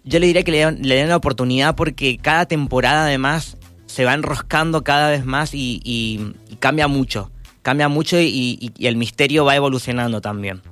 yo 0.02 0.18
le 0.18 0.26
diría 0.28 0.44
que 0.44 0.50
le 0.52 0.60
dan, 0.60 0.78
le 0.80 0.96
dan 0.98 1.10
la 1.10 1.16
oportunidad 1.16 1.74
porque 1.76 2.16
cada 2.16 2.46
temporada 2.46 3.04
además 3.04 3.58
se 3.84 4.06
va 4.06 4.14
enroscando 4.14 4.82
cada 4.82 5.10
vez 5.10 5.26
más 5.26 5.52
y, 5.52 5.82
y- 5.84 6.32
y 6.50 6.56
cambia 6.56 6.88
mucho. 6.88 7.30
Cambia 7.60 7.88
mucho 7.88 8.18
y, 8.18 8.28
y- 8.58 8.72
y 8.78 8.86
el 8.86 8.96
misterio 8.96 9.44
va 9.44 9.54
evolucionando 9.56 10.22
también. 10.22 10.62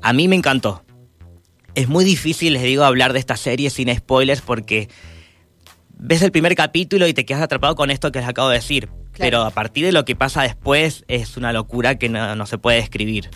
A 0.00 0.14
mí 0.14 0.28
me 0.28 0.36
encantó. 0.36 0.82
Es 1.78 1.88
muy 1.88 2.04
difícil, 2.04 2.54
les 2.54 2.62
digo, 2.64 2.82
hablar 2.82 3.12
de 3.12 3.20
esta 3.20 3.36
serie 3.36 3.70
sin 3.70 3.94
spoilers 3.94 4.40
porque 4.40 4.88
ves 5.96 6.22
el 6.22 6.32
primer 6.32 6.56
capítulo 6.56 7.06
y 7.06 7.14
te 7.14 7.24
quedas 7.24 7.40
atrapado 7.40 7.76
con 7.76 7.92
esto 7.92 8.10
que 8.10 8.18
les 8.18 8.28
acabo 8.28 8.48
de 8.48 8.56
decir. 8.56 8.88
Pero 9.16 9.42
a 9.42 9.50
partir 9.50 9.84
de 9.84 9.92
lo 9.92 10.04
que 10.04 10.16
pasa 10.16 10.42
después 10.42 11.04
es 11.06 11.36
una 11.36 11.52
locura 11.52 11.96
que 11.96 12.08
no, 12.08 12.34
no 12.34 12.46
se 12.46 12.58
puede 12.58 12.78
describir. 12.78 13.30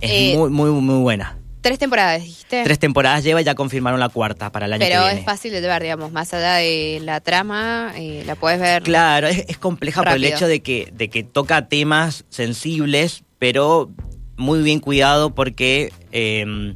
Es 0.00 0.10
Eh, 0.10 0.34
muy, 0.38 0.48
muy, 0.48 0.70
muy 0.70 1.00
buena. 1.02 1.38
Tres 1.60 1.78
temporadas, 1.78 2.22
dijiste. 2.22 2.62
Tres 2.64 2.78
temporadas 2.78 3.22
lleva 3.24 3.42
y 3.42 3.44
ya 3.44 3.54
confirmaron 3.54 4.00
la 4.00 4.08
cuarta 4.08 4.50
para 4.52 4.64
el 4.64 4.72
año 4.72 4.80
Pero 4.80 5.00
que 5.02 5.06
es 5.08 5.12
viene. 5.14 5.24
fácil 5.26 5.52
de 5.52 5.60
ver, 5.60 5.82
digamos, 5.82 6.12
más 6.12 6.32
allá 6.32 6.54
de 6.54 7.00
la 7.02 7.20
trama, 7.20 7.92
eh, 7.96 8.22
la 8.24 8.36
puedes 8.36 8.58
ver. 8.58 8.84
Claro, 8.84 9.26
es, 9.26 9.44
es 9.48 9.58
compleja 9.58 10.02
por 10.02 10.12
el 10.12 10.24
hecho 10.24 10.46
de 10.48 10.60
que, 10.62 10.90
de 10.94 11.10
que 11.10 11.24
toca 11.24 11.68
temas 11.68 12.24
sensibles, 12.30 13.22
pero 13.38 13.90
muy 14.38 14.62
bien 14.62 14.80
cuidado 14.80 15.34
porque 15.34 15.92
eh, 16.12 16.74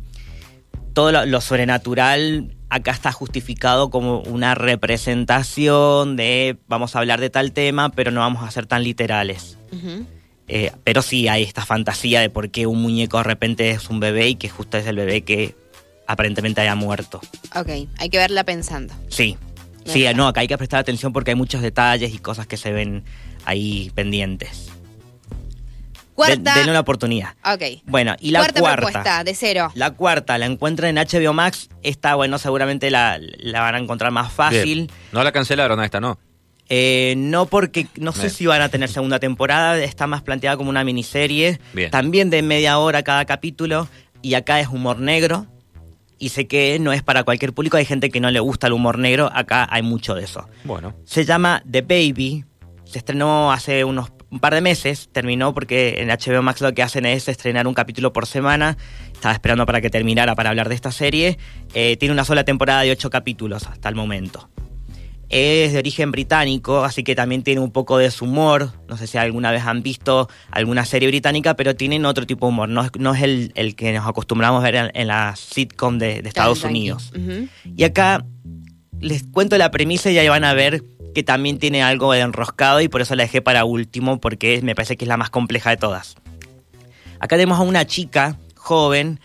todo 1.01 1.13
lo, 1.13 1.25
lo 1.25 1.41
sobrenatural 1.41 2.55
acá 2.69 2.91
está 2.91 3.11
justificado 3.11 3.89
como 3.89 4.21
una 4.21 4.55
representación 4.55 6.15
de 6.15 6.59
vamos 6.69 6.95
a 6.95 6.99
hablar 6.99 7.23
de 7.23 7.31
tal 7.31 7.53
tema, 7.53 7.89
pero 7.89 8.11
no 8.11 8.21
vamos 8.21 8.47
a 8.47 8.51
ser 8.51 8.67
tan 8.67 8.85
literales. 8.85 9.57
Eh, 10.47 10.73
pero 10.85 11.01
sí 11.01 11.27
hay 11.27 11.43
esta 11.43 11.65
fantasía 11.65 12.21
de 12.21 12.29
por 12.29 12.51
qué 12.51 12.67
un 12.67 12.83
muñeco 12.83 13.17
de 13.17 13.23
repente 13.23 13.71
es 13.71 13.89
un 13.89 13.99
bebé 13.99 14.29
y 14.29 14.35
que 14.35 14.51
justo 14.51 14.77
es 14.77 14.87
el 14.87 14.97
bebé 14.97 15.23
que 15.23 15.55
aparentemente 16.07 16.61
haya 16.61 16.75
muerto. 16.75 17.23
Ok, 17.57 17.89
hay 17.97 18.11
que 18.11 18.19
verla 18.19 18.45
pensando. 18.45 18.93
Sí, 19.09 19.39
sí, 19.87 20.05
no, 20.15 20.29
acá 20.29 20.43
hay 20.43 20.49
que 20.49 20.59
prestar 20.59 20.81
atención 20.81 21.15
porque 21.15 21.31
hay 21.31 21.37
muchos 21.37 21.63
detalles 21.63 22.13
y 22.13 22.19
cosas 22.19 22.47
que 22.47 22.59
se 22.59 22.73
ven 22.73 23.05
ahí 23.47 23.91
pendientes. 23.95 24.71
Cuarta. 26.27 26.35
Den- 26.51 26.55
denle 26.55 26.71
una 26.71 26.81
oportunidad. 26.81 27.35
Ok. 27.45 27.83
Bueno, 27.87 28.15
y 28.21 28.31
la 28.31 28.41
Cuarta 28.41 28.61
cuarta. 28.61 28.77
propuesta, 28.77 29.25
de 29.25 29.35
cero. 29.35 29.71
La 29.75 29.91
cuarta 29.93 30.39
la 30.39 30.47
encuentran 30.47 30.97
en 30.97 31.05
HBO 31.07 31.33
Max. 31.33 31.69
Esta, 31.83 32.15
bueno, 32.15 32.39
seguramente 32.39 32.91
la, 32.91 33.19
la 33.39 33.61
van 33.61 33.75
a 33.75 33.79
encontrar 33.79 34.11
más 34.13 34.33
fácil. 34.33 34.87
Bien. 34.87 34.91
No 35.13 35.23
la 35.25 35.33
cancelaron 35.33 35.81
a 35.81 35.85
esta, 35.85 36.01
¿no? 36.01 36.19
Eh, 36.73 37.15
no 37.17 37.47
porque 37.47 37.89
no 37.97 38.13
sé 38.13 38.31
si 38.31 38.47
van 38.47 38.63
a 38.63 38.69
tener 38.69 38.89
segunda 38.89 39.19
temporada, 39.19 39.77
está 39.79 40.07
más 40.07 40.23
planteada 40.23 40.57
como 40.57 40.71
una 40.71 40.85
miniserie, 40.85 41.59
Bien. 41.73 41.91
también 41.91 42.31
de 42.31 42.43
media 42.43 42.79
hora 42.79 43.03
cada 43.03 43.25
capítulo, 43.25 43.89
y 44.23 44.35
acá 44.35 44.61
es 44.61 44.69
humor 44.69 45.01
negro, 45.01 45.47
y 46.17 46.29
sé 46.29 46.47
que 46.47 46.79
no 46.79 46.93
es 46.93 47.03
para 47.03 47.25
cualquier 47.25 47.53
público, 47.55 47.77
hay 47.77 47.87
gente 47.87 48.11
que 48.11 48.21
no 48.21 48.31
le 48.31 48.39
gusta 48.39 48.69
el 48.69 48.75
humor 48.75 48.99
negro, 48.99 49.29
acá 49.35 49.67
hay 49.69 49.83
mucho 49.83 50.15
de 50.15 50.23
eso. 50.23 50.49
Bueno. 50.63 50.95
Se 51.07 51.25
llama 51.25 51.61
The 51.69 51.83
Baby, 51.83 52.45
se 52.85 52.99
estrenó 52.99 53.51
hace 53.51 53.83
unos 53.83 54.13
un 54.31 54.39
par 54.39 54.55
de 54.55 54.61
meses, 54.61 55.09
terminó 55.13 55.53
porque 55.55 55.97
en 55.99 56.09
HBO 56.09 56.43
Max 56.43 56.61
lo 56.61 56.73
que 56.73 56.83
hacen 56.83 57.05
es 57.07 57.29
estrenar 57.29 57.67
un 57.67 57.75
capítulo 57.75 58.13
por 58.13 58.27
semana, 58.27 58.77
estaba 59.13 59.35
esperando 59.35 59.67
para 59.67 59.81
que 59.81 59.91
terminara 59.91 60.35
para 60.35 60.51
hablar 60.51 60.69
de 60.69 60.75
esta 60.75 60.93
serie, 60.93 61.39
Eh, 61.75 61.97
tiene 61.97 62.13
una 62.13 62.25
sola 62.25 62.45
temporada 62.45 62.83
de 62.83 62.91
ocho 62.91 63.11
capítulos 63.11 63.67
hasta 63.67 63.89
el 63.89 63.95
momento. 63.95 64.49
Es 65.29 65.73
de 65.73 65.79
origen 65.79 66.11
británico, 66.11 66.83
así 66.85 67.05
que 67.05 67.15
también 67.15 67.45
tiene 67.45 67.61
un 67.61 67.71
poco 67.71 67.99
de 67.99 68.11
su 68.11 68.25
humor. 68.25 68.73
No 68.89 68.97
sé 68.97 69.07
si 69.07 69.17
alguna 69.17 69.53
vez 69.53 69.63
han 69.65 69.81
visto 69.83 70.29
alguna 70.51 70.85
serie 70.85 71.07
británica, 71.07 71.55
pero 71.55 71.77
tienen 71.77 72.05
otro 72.05 72.27
tipo 72.27 72.47
de 72.47 72.51
humor. 72.51 72.69
No 72.69 72.83
es, 72.83 72.91
no 72.99 73.15
es 73.15 73.23
el, 73.23 73.53
el 73.55 73.77
que 73.77 73.93
nos 73.93 74.09
acostumbramos 74.09 74.61
a 74.61 74.65
ver 74.65 74.75
en, 74.75 74.91
en 74.93 75.07
la 75.07 75.37
sitcom 75.37 75.99
de, 75.99 76.23
de 76.23 76.29
Estados. 76.29 76.65
Unidos. 76.65 77.13
Y 77.77 77.85
acá 77.85 78.25
les 78.99 79.23
cuento 79.23 79.57
la 79.57 79.71
premisa 79.71 80.11
y 80.11 80.19
ahí 80.19 80.29
van 80.29 80.43
a 80.43 80.53
ver 80.53 80.83
que 81.15 81.23
también 81.23 81.59
tiene 81.59 81.83
algo 81.83 82.13
de 82.13 82.21
enroscado 82.21 82.81
y 82.81 82.89
por 82.89 83.01
eso 83.01 83.15
la 83.17 83.25
dejé 83.25 83.43
para 83.43 83.65
último 83.65 84.21
porque 84.21 84.55
es- 84.55 84.63
me 84.63 84.75
parece 84.75 84.97
que 84.97 85.05
es 85.05 85.09
la 85.09 85.17
más 85.17 85.31
compleja 85.31 85.71
de 85.71 85.77
todas. 85.77 86.17
Acá 87.19 87.37
tenemos 87.37 87.59
a 87.59 87.63
una 87.63 87.87
chica 87.87 88.37
joven 88.57 89.21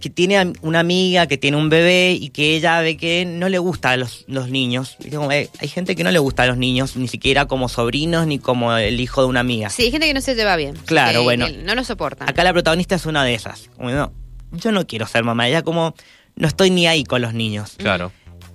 que 0.00 0.08
tiene 0.08 0.54
una 0.62 0.80
amiga 0.80 1.26
que 1.26 1.36
tiene 1.36 1.58
un 1.58 1.68
bebé 1.68 2.12
y 2.18 2.30
que 2.30 2.56
ella 2.56 2.80
ve 2.80 2.96
que 2.96 3.26
no 3.26 3.50
le 3.50 3.58
gusta 3.58 3.90
a 3.90 3.96
los, 3.98 4.24
los 4.28 4.48
niños. 4.48 4.96
Como, 5.14 5.30
eh, 5.30 5.50
hay 5.60 5.68
gente 5.68 5.94
que 5.94 6.04
no 6.04 6.10
le 6.10 6.18
gusta 6.18 6.44
a 6.44 6.46
los 6.46 6.56
niños, 6.56 6.96
ni 6.96 7.06
siquiera 7.06 7.46
como 7.46 7.68
sobrinos 7.68 8.26
ni 8.26 8.38
como 8.38 8.74
el 8.74 8.98
hijo 8.98 9.20
de 9.20 9.28
una 9.28 9.40
amiga. 9.40 9.68
Sí, 9.68 9.82
hay 9.82 9.90
gente 9.90 10.06
que 10.06 10.14
no 10.14 10.22
se 10.22 10.34
lleva 10.34 10.56
bien. 10.56 10.74
Claro, 10.86 11.18
que- 11.20 11.24
bueno. 11.24 11.46
que 11.48 11.52
no 11.58 11.74
lo 11.74 11.84
soporta. 11.84 12.24
Acá 12.26 12.44
la 12.44 12.52
protagonista 12.54 12.94
es 12.94 13.04
una 13.04 13.24
de 13.24 13.34
esas. 13.34 13.68
Como, 13.76 13.90
no, 13.90 14.10
yo 14.52 14.72
no 14.72 14.86
quiero 14.86 15.06
ser 15.06 15.22
mamá, 15.22 15.48
ella 15.48 15.60
como 15.62 15.94
no 16.34 16.48
estoy 16.48 16.70
ni 16.70 16.86
ahí 16.86 17.04
con 17.04 17.20
los 17.20 17.34
niños. 17.34 17.74
Claro. 17.76 18.10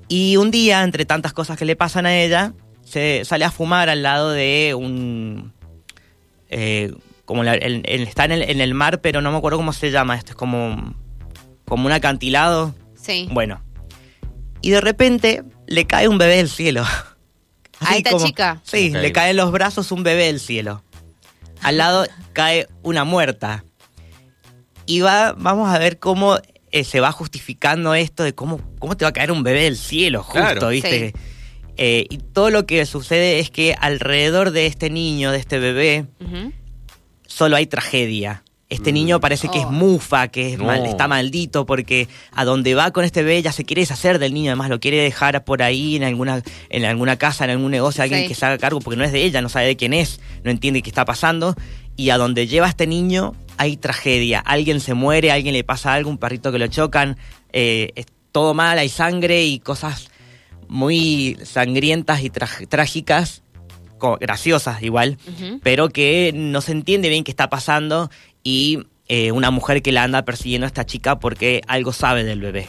Y 0.08 0.38
un 0.38 0.50
día, 0.50 0.82
entre 0.84 1.06
tantas 1.06 1.34
cosas 1.34 1.60
que 1.60 1.65
le 1.65 1.75
pasan 1.75 2.08
a 2.08 2.18
ella, 2.18 2.54
se 2.86 3.25
sale 3.25 3.44
a 3.44 3.51
fumar 3.51 3.89
al 3.89 4.01
lado 4.04 4.32
de 4.32 4.74
un... 4.74 5.51
eh, 6.50 6.94
como 7.25 7.44
la- 7.44 7.56
el- 7.56 7.84
el- 7.86 8.04
está 8.08 8.24
en 8.25 8.32
el, 8.32 8.42
en 8.44 8.62
el 8.62 8.74
mar, 8.74 9.01
pero 9.01 9.22
no 9.22 9.32
me 9.32 9.38
acuerdo 9.38 9.58
cómo 9.58 9.74
se 9.74 9.92
llama. 9.92 10.15
Esto 10.15 10.32
es 10.32 10.36
como, 10.38 10.96
como 11.65 11.88
un 11.88 11.92
acantilado. 11.92 12.74
Sí. 12.96 13.27
Bueno. 13.32 13.62
Y 14.62 14.70
de 14.70 14.80
repente 14.82 15.44
le 15.68 15.86
cae 15.88 16.08
un 16.08 16.18
bebé 16.18 16.38
del 16.38 16.50
cielo. 16.50 16.84
¿A 17.82 17.98
esta 17.98 18.15
chica? 18.18 18.62
Sí, 18.63 18.89
le 18.92 19.12
cae 19.12 19.32
en 19.32 19.38
los 19.38 19.51
brazos 19.51 19.92
un 19.92 20.04
bebé 20.04 20.25
del 20.27 20.39
cielo. 20.39 20.82
Al 21.62 21.77
lado 21.77 22.06
cae 22.34 22.68
una 22.84 23.04
muerta. 23.04 23.65
Y 24.86 25.01
va, 25.01 25.34
vamos 25.38 25.70
a 25.74 25.80
ver 25.80 25.98
cómo 26.00 26.38
eh, 26.72 26.84
se 26.84 27.00
va 27.00 27.12
justificando 27.12 27.96
esto 27.96 28.24
de 28.24 28.34
cómo, 28.36 28.62
cómo 28.80 28.96
te 28.96 29.04
va 29.04 29.10
a 29.10 29.13
caer 29.13 29.32
un 29.32 29.42
bebé 29.44 29.63
del 29.63 29.77
cielo, 29.77 30.22
justo, 30.24 30.39
Claro. 30.39 30.68
¿viste? 30.70 31.12
Sí. 31.12 31.20
Eh, 31.77 32.05
y 32.10 32.17
todo 32.17 32.50
lo 32.51 32.65
que 32.65 32.86
sucede 32.86 33.39
es 33.39 33.50
que 33.50 33.75
alrededor 33.79 34.51
de 34.51 34.65
este 34.65 34.89
niño, 34.89 35.32
de 35.32 35.38
este 35.39 35.60
bebé, 35.60 36.05
solo 37.27 37.55
hay 37.55 37.67
tragedia. 37.67 38.44
Este 38.67 38.91
Mm. 38.91 38.96
niño 38.96 39.20
parece 39.20 39.48
que 39.50 39.60
es 39.60 39.65
Oh. 39.65 39.72
mufa, 39.72 40.27
que 40.29 40.53
es 40.53 40.58
No. 40.58 40.65
mal- 40.65 40.86
está 40.86 41.08
maldito, 41.08 41.65
porque 41.67 42.08
a 42.32 42.46
donde 42.46 42.74
va 42.74 42.91
con 42.91 43.05
este 43.05 43.22
bebé 43.22 43.41
ya 43.44 43.51
se 43.51 43.63
quiere 43.63 43.82
deshacer 43.84 44.17
del 44.17 44.34
niño, 44.34 44.50
además 44.51 44.70
lo 44.70 44.79
quiere 44.79 44.98
dejar 44.98 45.44
por 45.46 45.62
ahí 45.62 45.96
en 45.96 46.03
alguna, 46.03 46.41
en 46.70 46.86
alguna 46.86 47.15
casa, 47.17 47.44
en 47.44 47.51
algún 47.51 47.70
negocio, 47.72 48.01
alguien 48.01 48.22
Sí. 48.24 48.27
que 48.29 48.34
se 48.36 48.46
haga 48.46 48.58
cargo, 48.58 48.79
porque 48.79 48.98
no 48.98 49.03
es 49.03 49.12
de 49.12 49.24
ella, 49.24 49.41
no 49.41 49.50
sabe 49.50 49.67
de 49.67 49.75
quién 49.75 49.94
es, 49.94 50.20
no 50.44 50.50
entiende 50.50 50.82
qué 50.82 50.89
está 50.89 51.05
pasando. 51.05 51.55
Y 51.96 52.10
a 52.10 52.17
donde 52.17 52.48
lleva 52.48 52.65
a 52.65 52.70
este 52.70 52.88
niño 52.88 53.34
hay 53.58 53.77
tragedia. 53.77 54.39
Alguien 54.39 54.79
se 54.79 54.96
muere, 54.96 55.29
a 55.32 55.36
alguien 55.36 55.53
le 55.53 55.63
pasa 55.63 55.94
algo, 55.94 56.10
un 56.10 56.17
perrito 56.17 56.51
que 56.51 56.60
lo 56.60 56.67
chocan. 56.67 57.17
eh, 57.58 57.94
es 57.96 58.08
todo 58.34 58.53
mal, 58.53 58.77
hay 58.79 58.89
sangre 58.89 59.46
y 59.46 59.60
cosas 59.60 60.10
muy 60.75 61.38
sangrientas 61.44 62.22
y 62.24 62.29
trágicas, 62.29 63.41
graciosas 64.20 64.84
igual, 64.84 65.17
pero 65.63 65.89
que 65.89 66.32
no 66.36 66.62
se 66.62 66.74
entiende 66.74 67.10
bien 67.10 67.24
qué 67.24 67.32
está 67.32 67.50
pasando 67.50 68.12
y 68.44 68.79
eh, 69.08 69.32
una 69.32 69.50
mujer 69.51 69.82
que 69.82 69.91
la 69.91 70.03
anda 70.03 70.25
persiguiendo 70.25 70.65
a 70.65 70.67
esta 70.67 70.86
chica 70.86 71.17
porque 71.20 71.62
algo 71.67 71.94
sabe 71.94 72.24
del 72.24 72.41
bebé. 72.41 72.67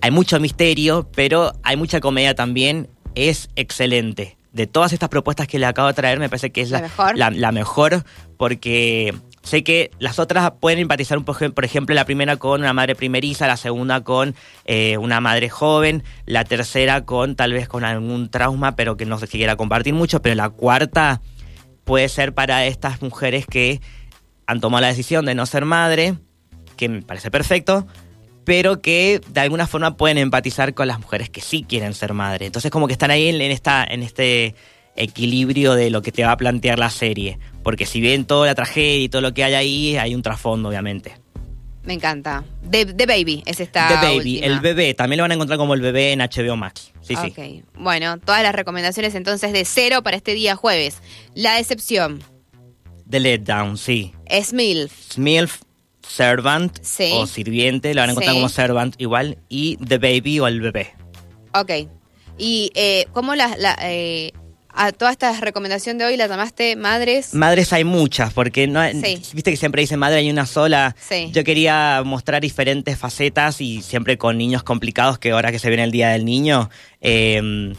Hay 0.00 0.10
mucho 0.12 0.38
misterio, 0.38 1.08
pero 1.14 1.52
hay 1.64 1.76
mucha 1.76 1.98
comedia 2.00 2.34
también. 2.36 2.88
Es 3.16 3.48
excelente. 3.56 4.36
De 4.52 4.66
todas 4.68 4.92
estas 4.92 5.08
propuestas 5.08 5.48
que 5.48 5.58
le 5.58 5.66
acabo 5.66 5.88
de 5.88 5.94
traer, 5.94 6.20
me 6.20 6.28
parece 6.28 6.50
que 6.50 6.60
es 6.60 6.70
¿La 6.70 6.78
la, 6.78 6.82
mejor? 6.82 7.18
la- 7.18 7.30
la 7.30 7.52
mejor 7.52 8.04
porque 8.36 9.12
sé 9.42 9.64
que 9.64 9.90
las 9.98 10.18
otras 10.18 10.52
pueden 10.60 10.78
empatizar 10.80 11.18
un 11.18 11.24
por 11.24 11.64
ejemplo, 11.64 11.94
la 11.94 12.04
primera 12.04 12.36
con 12.36 12.60
una 12.60 12.72
madre 12.72 12.94
primeriza, 12.94 13.46
la 13.46 13.56
segunda 13.56 14.02
con 14.02 14.34
eh, 14.64 14.98
una 14.98 15.20
madre 15.20 15.48
joven, 15.48 16.02
la 16.26 16.44
tercera 16.44 17.04
con 17.04 17.36
tal 17.36 17.52
vez 17.52 17.68
con 17.68 17.84
algún 17.84 18.30
trauma, 18.30 18.76
pero 18.76 18.96
que 18.96 19.06
no 19.06 19.18
se 19.18 19.28
quiera 19.28 19.56
compartir 19.56 19.94
mucho, 19.94 20.20
pero 20.22 20.34
la 20.34 20.50
cuarta 20.50 21.20
puede 21.84 22.08
ser 22.08 22.34
para 22.34 22.66
estas 22.66 23.02
mujeres 23.02 23.46
que 23.46 23.80
han 24.46 24.60
tomado 24.60 24.82
la 24.82 24.88
decisión 24.88 25.24
de 25.26 25.34
no 25.34 25.46
ser 25.46 25.64
madre, 25.64 26.14
que 26.76 26.88
me 26.88 27.02
parece 27.02 27.30
perfecto, 27.30 27.86
pero 28.44 28.80
que 28.80 29.20
de 29.28 29.40
alguna 29.40 29.66
forma 29.66 29.96
pueden 29.96 30.18
empatizar 30.18 30.74
con 30.74 30.88
las 30.88 30.98
mujeres 30.98 31.30
que 31.30 31.40
sí 31.40 31.64
quieren 31.68 31.94
ser 31.94 32.14
madre. 32.14 32.46
Entonces 32.46 32.70
como 32.70 32.86
que 32.86 32.92
están 32.92 33.10
ahí 33.10 33.28
en 33.28 33.40
esta, 33.42 33.84
en 33.84 34.02
este 34.02 34.54
equilibrio 34.96 35.74
de 35.74 35.90
lo 35.90 36.02
que 36.02 36.12
te 36.12 36.24
va 36.24 36.32
a 36.32 36.36
plantear 36.36 36.78
la 36.78 36.90
serie. 36.90 37.38
Porque 37.62 37.86
si 37.86 38.00
bien 38.00 38.24
toda 38.24 38.46
la 38.46 38.54
tragedia 38.54 39.04
y 39.04 39.08
todo 39.08 39.22
lo 39.22 39.34
que 39.34 39.44
hay 39.44 39.54
ahí, 39.54 39.96
hay 39.96 40.14
un 40.14 40.22
trasfondo, 40.22 40.68
obviamente. 40.68 41.14
Me 41.82 41.94
encanta. 41.94 42.44
The, 42.70 42.84
The 42.86 43.06
Baby 43.06 43.42
es 43.46 43.58
esta 43.58 43.88
The 43.88 43.94
Baby, 43.94 44.16
última. 44.36 44.46
el 44.46 44.60
bebé, 44.60 44.92
también 44.94 45.16
lo 45.18 45.24
van 45.24 45.30
a 45.30 45.34
encontrar 45.34 45.58
como 45.58 45.72
el 45.74 45.80
bebé 45.80 46.12
en 46.12 46.20
HBO 46.20 46.56
Max. 46.56 46.92
Sí, 47.00 47.14
sí. 47.16 47.28
Ok. 47.30 47.64
Bueno, 47.80 48.18
todas 48.18 48.42
las 48.42 48.54
recomendaciones 48.54 49.14
entonces 49.14 49.52
de 49.52 49.64
cero 49.64 50.02
para 50.02 50.16
este 50.16 50.34
día 50.34 50.56
jueves. 50.56 50.98
La 51.34 51.54
decepción. 51.56 52.22
The 53.08 53.18
Letdown, 53.20 53.78
sí. 53.78 54.12
Es 54.26 54.52
MILF. 54.52 54.92
Smilf, 55.14 55.62
Servant 56.06 56.78
Sí. 56.82 57.10
o 57.14 57.26
Sirviente, 57.26 57.94
lo 57.94 58.02
van 58.02 58.10
a 58.10 58.12
encontrar 58.12 58.34
Sí. 58.34 58.38
como 58.40 58.48
Servant 58.50 58.94
igual. 59.00 59.38
Y 59.48 59.76
The 59.78 59.98
Baby 59.98 60.38
o 60.40 60.46
el 60.48 60.60
bebé. 60.60 60.90
Ok. 61.54 61.88
Y 62.38 62.70
eh, 62.74 63.06
¿cómo 63.12 63.34
la, 63.34 63.56
la, 63.58 63.76
eh, 63.82 64.32
a 64.74 64.92
toda 64.92 65.10
esta 65.12 65.32
recomendación 65.40 65.98
de 65.98 66.04
hoy 66.04 66.16
la 66.16 66.26
llamaste 66.26 66.76
madres? 66.76 67.34
Madres 67.34 67.72
hay 67.72 67.84
muchas, 67.84 68.32
porque 68.32 68.66
no 68.66 68.82
Sí. 68.90 69.20
viste 69.32 69.50
que 69.50 69.56
siempre 69.56 69.80
dicen 69.82 69.98
madre 69.98 70.18
hay 70.18 70.30
una 70.30 70.46
sola. 70.46 70.94
Sí. 71.08 71.30
Yo 71.32 71.44
quería 71.44 72.02
mostrar 72.04 72.40
diferentes 72.40 72.98
facetas 72.98 73.60
y 73.60 73.82
siempre 73.82 74.18
con 74.18 74.38
niños 74.38 74.62
complicados, 74.62 75.18
que 75.18 75.30
ahora 75.32 75.52
que 75.52 75.58
se 75.58 75.68
viene 75.68 75.84
el 75.84 75.90
Día 75.90 76.10
del 76.10 76.24
Niño, 76.24 76.70
eh, 77.00 77.74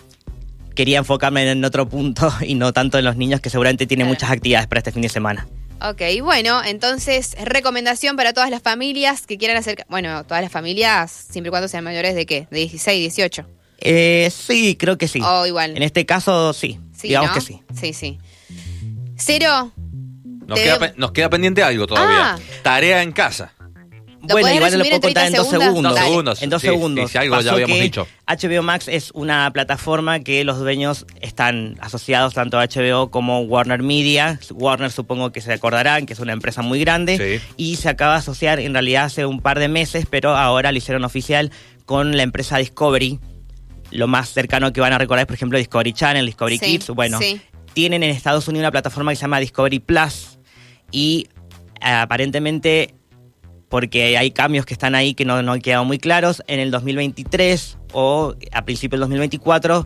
quería 0.75 0.99
enfocarme 0.99 1.49
en 1.51 1.63
otro 1.65 1.87
punto 1.89 2.31
y 2.45 2.55
no 2.55 2.73
tanto 2.73 2.97
en 2.97 3.05
los 3.05 3.17
niños 3.17 3.41
que 3.41 3.49
seguramente 3.49 3.85
tienen 3.87 4.05
Claro. 4.07 4.15
muchas 4.15 4.31
actividades 4.31 4.67
para 4.67 4.79
este 4.79 4.91
fin 4.91 5.01
de 5.01 5.09
semana. 5.09 5.47
Ok, 5.83 6.01
bueno, 6.21 6.61
entonces 6.63 7.35
recomendación 7.43 8.15
para 8.15 8.33
todas 8.33 8.51
las 8.51 8.61
familias 8.61 9.25
que 9.25 9.37
quieran 9.39 9.57
hacer... 9.57 9.83
Bueno, 9.89 10.23
todas 10.25 10.43
las 10.43 10.51
familias, 10.51 11.09
siempre 11.11 11.47
y 11.47 11.51
cuando 11.51 11.67
sean 11.67 11.83
mayores 11.83 12.13
de 12.13 12.27
qué? 12.27 12.47
De 12.51 12.59
16, 12.59 12.99
18. 12.99 13.45
Eh, 13.81 14.31
sí, 14.35 14.75
creo 14.77 14.97
que 14.97 15.07
sí. 15.07 15.19
O 15.23 15.45
igual. 15.45 15.75
En 15.75 15.83
este 15.83 16.05
caso, 16.05 16.53
sí. 16.53 16.79
Sí, 16.95 17.07
Digamos 17.09 17.29
¿no? 17.31 17.35
que 17.35 17.41
sí. 17.41 17.61
Sí, 17.79 17.93
sí. 17.93 18.19
Cero. 19.17 19.71
Nos, 20.47 20.59
queda, 20.59 20.79
pe- 20.79 20.93
nos 20.97 21.11
queda 21.11 21.29
pendiente 21.29 21.63
algo 21.63 21.87
todavía. 21.87 22.35
Ah. 22.35 22.39
Tarea 22.63 23.03
en 23.03 23.11
casa. 23.11 23.53
¿Lo 24.27 24.35
bueno, 24.35 24.41
podés 24.49 24.55
igual 24.57 24.71
lo 24.73 24.77
resumir 24.77 24.93
en 24.93 24.99
puedo 24.99 25.01
contar 25.13 25.25
en 25.25 25.33
30 25.33 25.37
dos 25.37 25.49
segundos? 25.49 25.67
segundos. 25.71 25.91
Dos 25.93 25.95
Dale. 25.99 26.09
segundos. 26.11 26.41
En 26.43 26.49
dos 26.51 26.61
Sí, 26.61 26.67
segundos. 26.67 27.05
sí, 27.05 27.11
sí, 27.13 27.17
algo 27.17 27.35
ya 27.35 27.37
Pasó 27.39 27.51
habíamos 27.53 27.77
que 27.77 27.83
dicho. 27.83 28.07
HBO 28.27 28.61
Max 28.63 28.87
es 28.87 29.11
una 29.15 29.51
plataforma 29.51 30.19
que 30.19 30.43
los 30.43 30.59
dueños 30.59 31.07
están 31.21 31.77
asociados 31.81 32.35
tanto 32.35 32.59
a 32.59 32.65
HBO 32.67 33.09
como 33.09 33.39
Warner 33.41 33.81
Media. 33.81 34.39
Warner 34.51 34.91
supongo 34.91 35.31
que 35.31 35.41
se 35.41 35.51
acordarán 35.53 36.05
que 36.05 36.13
es 36.13 36.19
una 36.19 36.33
empresa 36.33 36.61
muy 36.61 36.79
grande 36.81 37.39
Sí. 37.39 37.43
y 37.57 37.75
se 37.77 37.89
acaba 37.89 38.13
de 38.13 38.19
asociar 38.19 38.59
en 38.59 38.73
realidad 38.73 39.05
hace 39.05 39.25
un 39.25 39.39
par 39.41 39.57
de 39.57 39.69
meses, 39.69 40.05
pero 40.07 40.35
ahora 40.37 40.71
lo 40.71 40.77
hicieron 40.77 41.03
oficial 41.03 41.51
con 41.85 42.15
la 42.15 42.21
empresa 42.21 42.57
Discovery. 42.57 43.19
Lo 43.91 44.07
más 44.07 44.29
cercano 44.29 44.71
que 44.73 44.81
van 44.81 44.93
a 44.93 44.97
recordar 44.97 45.21
es, 45.23 45.27
por 45.27 45.35
ejemplo, 45.35 45.57
Discovery 45.57 45.93
Channel, 45.93 46.25
Discovery 46.25 46.57
Sí, 46.57 46.65
Kids. 46.65 46.87
Bueno, 46.89 47.19
sí. 47.19 47.41
tienen 47.73 48.03
en 48.03 48.09
Estados 48.09 48.47
Unidos 48.47 48.63
una 48.63 48.71
plataforma 48.71 49.11
que 49.11 49.17
se 49.17 49.21
llama 49.21 49.39
Discovery 49.39 49.79
Plus 49.79 50.39
y 50.91 51.27
eh, 51.81 51.89
aparentemente 51.89 52.95
porque 53.69 54.17
hay 54.17 54.31
cambios 54.31 54.65
que 54.65 54.73
están 54.73 54.95
ahí 54.95 55.13
que 55.13 55.23
no, 55.23 55.41
no 55.41 55.53
han 55.53 55.61
quedado 55.61 55.85
muy 55.85 55.97
claros. 55.97 56.43
En 56.47 56.59
el 56.59 56.71
2023 56.71 57.77
o 57.93 58.35
a 58.51 58.65
principios 58.65 58.99
del 58.99 59.01
2024 59.01 59.85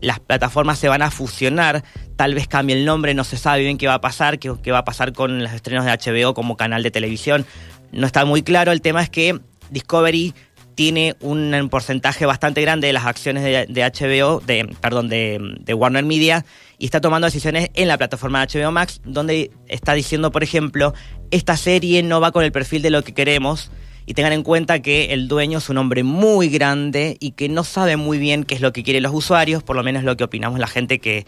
las 0.00 0.20
plataformas 0.20 0.78
se 0.78 0.88
van 0.88 1.02
a 1.02 1.10
fusionar, 1.10 1.84
tal 2.16 2.34
vez 2.34 2.48
cambie 2.48 2.76
el 2.76 2.84
nombre, 2.84 3.14
no 3.14 3.24
se 3.24 3.36
sabe 3.36 3.62
bien 3.62 3.78
qué 3.78 3.86
va 3.86 3.94
a 3.94 4.00
pasar, 4.00 4.38
qué, 4.38 4.52
qué 4.62 4.72
va 4.72 4.78
a 4.78 4.84
pasar 4.84 5.12
con 5.12 5.42
los 5.42 5.52
estrenos 5.52 5.84
de 5.84 5.92
HBO 5.92 6.34
como 6.34 6.56
canal 6.56 6.82
de 6.82 6.90
televisión. 6.90 7.46
No 7.92 8.06
está 8.06 8.24
muy 8.24 8.42
claro, 8.42 8.72
el 8.72 8.80
tema 8.80 9.02
es 9.02 9.10
que 9.10 9.40
Discovery 9.70 10.34
tiene 10.80 11.14
un 11.20 11.68
porcentaje 11.70 12.24
bastante 12.24 12.62
grande 12.62 12.86
de 12.86 12.94
las 12.94 13.04
acciones 13.04 13.44
de, 13.44 13.82
HBO, 13.82 14.40
de, 14.40 14.64
perdón, 14.80 15.10
de, 15.10 15.38
de 15.60 15.74
Warner 15.74 16.06
Media, 16.06 16.46
y 16.78 16.86
está 16.86 17.02
tomando 17.02 17.26
decisiones 17.26 17.68
en 17.74 17.86
la 17.86 17.98
plataforma 17.98 18.46
de 18.46 18.58
HBO 18.58 18.72
Max, 18.72 19.02
donde 19.04 19.50
está 19.68 19.92
diciendo, 19.92 20.32
por 20.32 20.42
ejemplo, 20.42 20.94
esta 21.30 21.58
serie 21.58 22.02
no 22.02 22.22
va 22.22 22.32
con 22.32 22.44
el 22.44 22.50
perfil 22.50 22.80
de 22.80 22.88
lo 22.88 23.04
que 23.04 23.12
queremos, 23.12 23.70
y 24.06 24.14
tengan 24.14 24.32
en 24.32 24.42
cuenta 24.42 24.80
que 24.80 25.12
el 25.12 25.28
dueño 25.28 25.58
es 25.58 25.68
un 25.68 25.76
hombre 25.76 26.02
muy 26.02 26.48
grande 26.48 27.18
y 27.20 27.32
que 27.32 27.50
no 27.50 27.62
sabe 27.62 27.98
muy 27.98 28.16
bien 28.16 28.44
qué 28.44 28.54
es 28.54 28.62
lo 28.62 28.72
que 28.72 28.82
quieren 28.82 29.02
los 29.02 29.12
usuarios, 29.12 29.62
por 29.62 29.76
lo 29.76 29.82
menos 29.82 30.02
lo 30.02 30.16
que 30.16 30.24
opinamos 30.24 30.58
la 30.58 30.66
gente 30.66 30.98
que, 30.98 31.26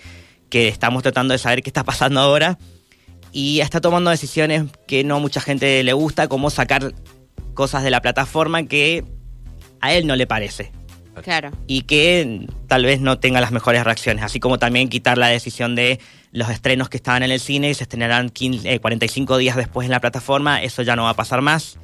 que 0.48 0.68
estamos 0.68 1.02
tratando 1.02 1.32
de 1.32 1.38
saber 1.38 1.62
qué 1.62 1.68
está 1.68 1.84
pasando 1.84 2.20
ahora, 2.20 2.58
y 3.32 3.60
está 3.60 3.82
tomando 3.82 4.10
decisiones 4.10 4.64
que 4.86 5.04
no 5.04 5.20
mucha 5.20 5.42
gente 5.42 5.82
le 5.82 5.92
gusta, 5.92 6.26
como 6.26 6.48
sacar 6.48 6.94
cosas 7.52 7.82
de 7.82 7.90
la 7.90 8.00
plataforma 8.00 8.62
que 8.62 9.04
a 9.82 9.92
él 9.92 10.06
no 10.06 10.16
le 10.16 10.26
parece 10.26 10.72
Claro. 11.22 11.50
y 11.66 11.82
que 11.82 12.46
tal 12.68 12.86
vez 12.86 13.00
no 13.00 13.18
tenga 13.18 13.40
las 13.42 13.52
mejores 13.52 13.84
reacciones, 13.84 14.24
así 14.24 14.40
como 14.40 14.58
también 14.58 14.88
quitar 14.88 15.18
la 15.18 15.28
decisión 15.28 15.74
de 15.74 16.00
los 16.32 16.48
estrenos 16.48 16.88
que 16.88 16.96
estaban 16.96 17.22
en 17.22 17.30
el 17.30 17.38
cine 17.40 17.68
y 17.68 17.74
se 17.74 17.82
estrenarán 17.82 18.30
15, 18.30 18.72
eh, 18.72 18.80
45 18.80 19.36
días 19.36 19.56
después 19.56 19.84
en 19.84 19.90
la 19.90 20.00
plataforma, 20.00 20.62
eso 20.62 20.80
ya 20.80 20.96
no 20.96 21.02
va 21.04 21.10
a 21.10 21.14
pasar 21.14 21.42
más. 21.42 21.78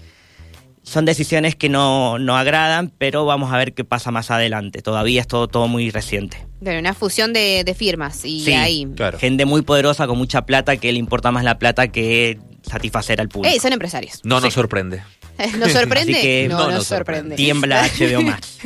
Son 0.82 1.04
decisiones 1.04 1.54
que 1.54 1.68
no, 1.68 2.18
no 2.18 2.38
agradan, 2.38 2.90
pero 2.96 3.26
vamos 3.26 3.52
a 3.52 3.58
ver 3.58 3.74
qué 3.74 3.84
pasa 3.84 4.11
más 4.11 4.30
adelante. 4.30 4.80
Todavía 4.80 5.20
es 5.20 5.26
todo, 5.26 5.46
todo 5.46 5.68
muy 5.68 5.90
reciente. 5.90 6.46
Claro, 6.62 6.78
una 6.78 6.94
fusión 6.94 7.34
de, 7.34 7.62
de 7.62 7.74
firmas 7.74 8.24
y 8.24 8.40
Sí, 8.42 8.54
ahí. 8.54 8.87
Claro. 8.96 9.18
Gente 9.18 9.44
muy 9.44 9.61
poderosa 9.61 10.06
con 10.06 10.16
mucha 10.16 10.46
plata 10.46 10.78
que 10.78 10.90
le 10.90 10.98
importa 10.98 11.30
más 11.30 11.44
la 11.44 11.58
plata 11.58 11.88
que 11.88 12.38
satisfacer 12.62 13.20
al 13.20 13.28
público. 13.28 13.52
Ey, 13.52 13.61
son 13.61 13.74
empresarios. 13.74 14.20
No 14.24 14.40
nos 14.40 14.54
sorprende. 14.54 15.02
¿Nos 15.59 15.72
sorprende? 15.72 16.20
Que- 16.20 16.46
no, 16.48 16.59
No 16.59 16.64
nos 16.66 16.74
nos 16.74 16.87
sorprende. 16.87 17.37
Tiembla 17.37 17.88
HBO 17.98 18.22
Max. 18.22 18.59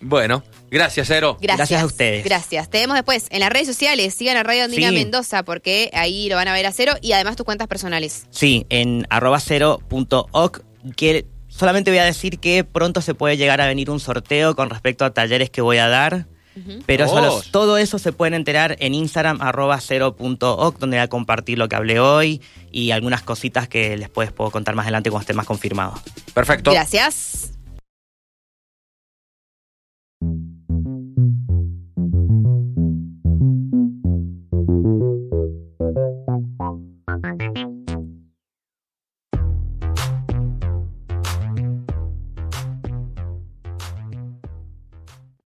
Bueno, 0.00 0.42
gracias, 0.70 1.08
Cero. 1.08 1.36
Gracias. 1.40 1.58
Gracias 1.68 1.82
a 1.82 1.86
ustedes. 1.86 2.24
Gracias. 2.24 2.70
Te 2.70 2.78
vemos 2.78 2.94
después 2.96 3.26
en 3.30 3.40
las 3.40 3.50
redes 3.50 3.66
sociales. 3.66 4.14
Sigan 4.14 4.36
a 4.38 4.42
Radio 4.42 4.64
Andina 4.64 4.88
Sí. 4.88 4.94
Mendoza 4.94 5.42
porque 5.42 5.90
ahí 5.92 6.28
lo 6.30 6.36
van 6.36 6.48
a 6.48 6.54
ver 6.54 6.64
a 6.66 6.72
cero 6.72 6.94
y 7.02 7.12
además 7.12 7.36
tus 7.36 7.44
cuentas 7.44 7.68
personales. 7.68 8.24
Sí, 8.30 8.64
en 8.70 9.06
arroba 9.10 9.40
cero 9.40 9.80
punto 9.88 10.26
oc, 10.32 10.62
que 10.96 11.26
solamente 11.48 11.90
voy 11.90 11.98
a 11.98 12.04
decir 12.04 12.38
que 12.38 12.64
pronto 12.64 13.02
se 13.02 13.12
puede 13.14 13.36
llegar 13.36 13.60
a 13.60 13.66
venir 13.66 13.90
un 13.90 14.00
sorteo 14.00 14.56
con 14.56 14.70
respecto 14.70 15.04
a 15.04 15.12
talleres 15.12 15.50
que 15.50 15.60
voy 15.60 15.76
a 15.78 15.88
dar. 15.88 16.26
Pero 16.86 17.40
todo 17.50 17.78
eso 17.78 17.98
se 17.98 18.12
pueden 18.12 18.34
enterar 18.34 18.76
en 18.80 18.94
Instagram 18.94 19.40
arroba 19.40 19.80
cero 19.80 20.16
punto 20.16 20.56
oc, 20.56 20.78
donde 20.78 20.96
voy 20.96 21.04
a 21.04 21.08
compartir 21.08 21.58
lo 21.58 21.68
que 21.68 21.76
hablé 21.76 22.00
hoy 22.00 22.40
y 22.70 22.90
algunas 22.90 23.22
cositas 23.22 23.68
que 23.68 23.96
les 23.96 24.08
puedes, 24.08 24.32
puedo 24.32 24.50
contar 24.50 24.74
más 24.74 24.84
adelante 24.84 25.10
cuando 25.10 25.22
esté 25.22 25.34
más 25.34 25.46
confirmado. 25.46 25.94
Perfecto. 26.34 26.72
Gracias. 26.72 27.52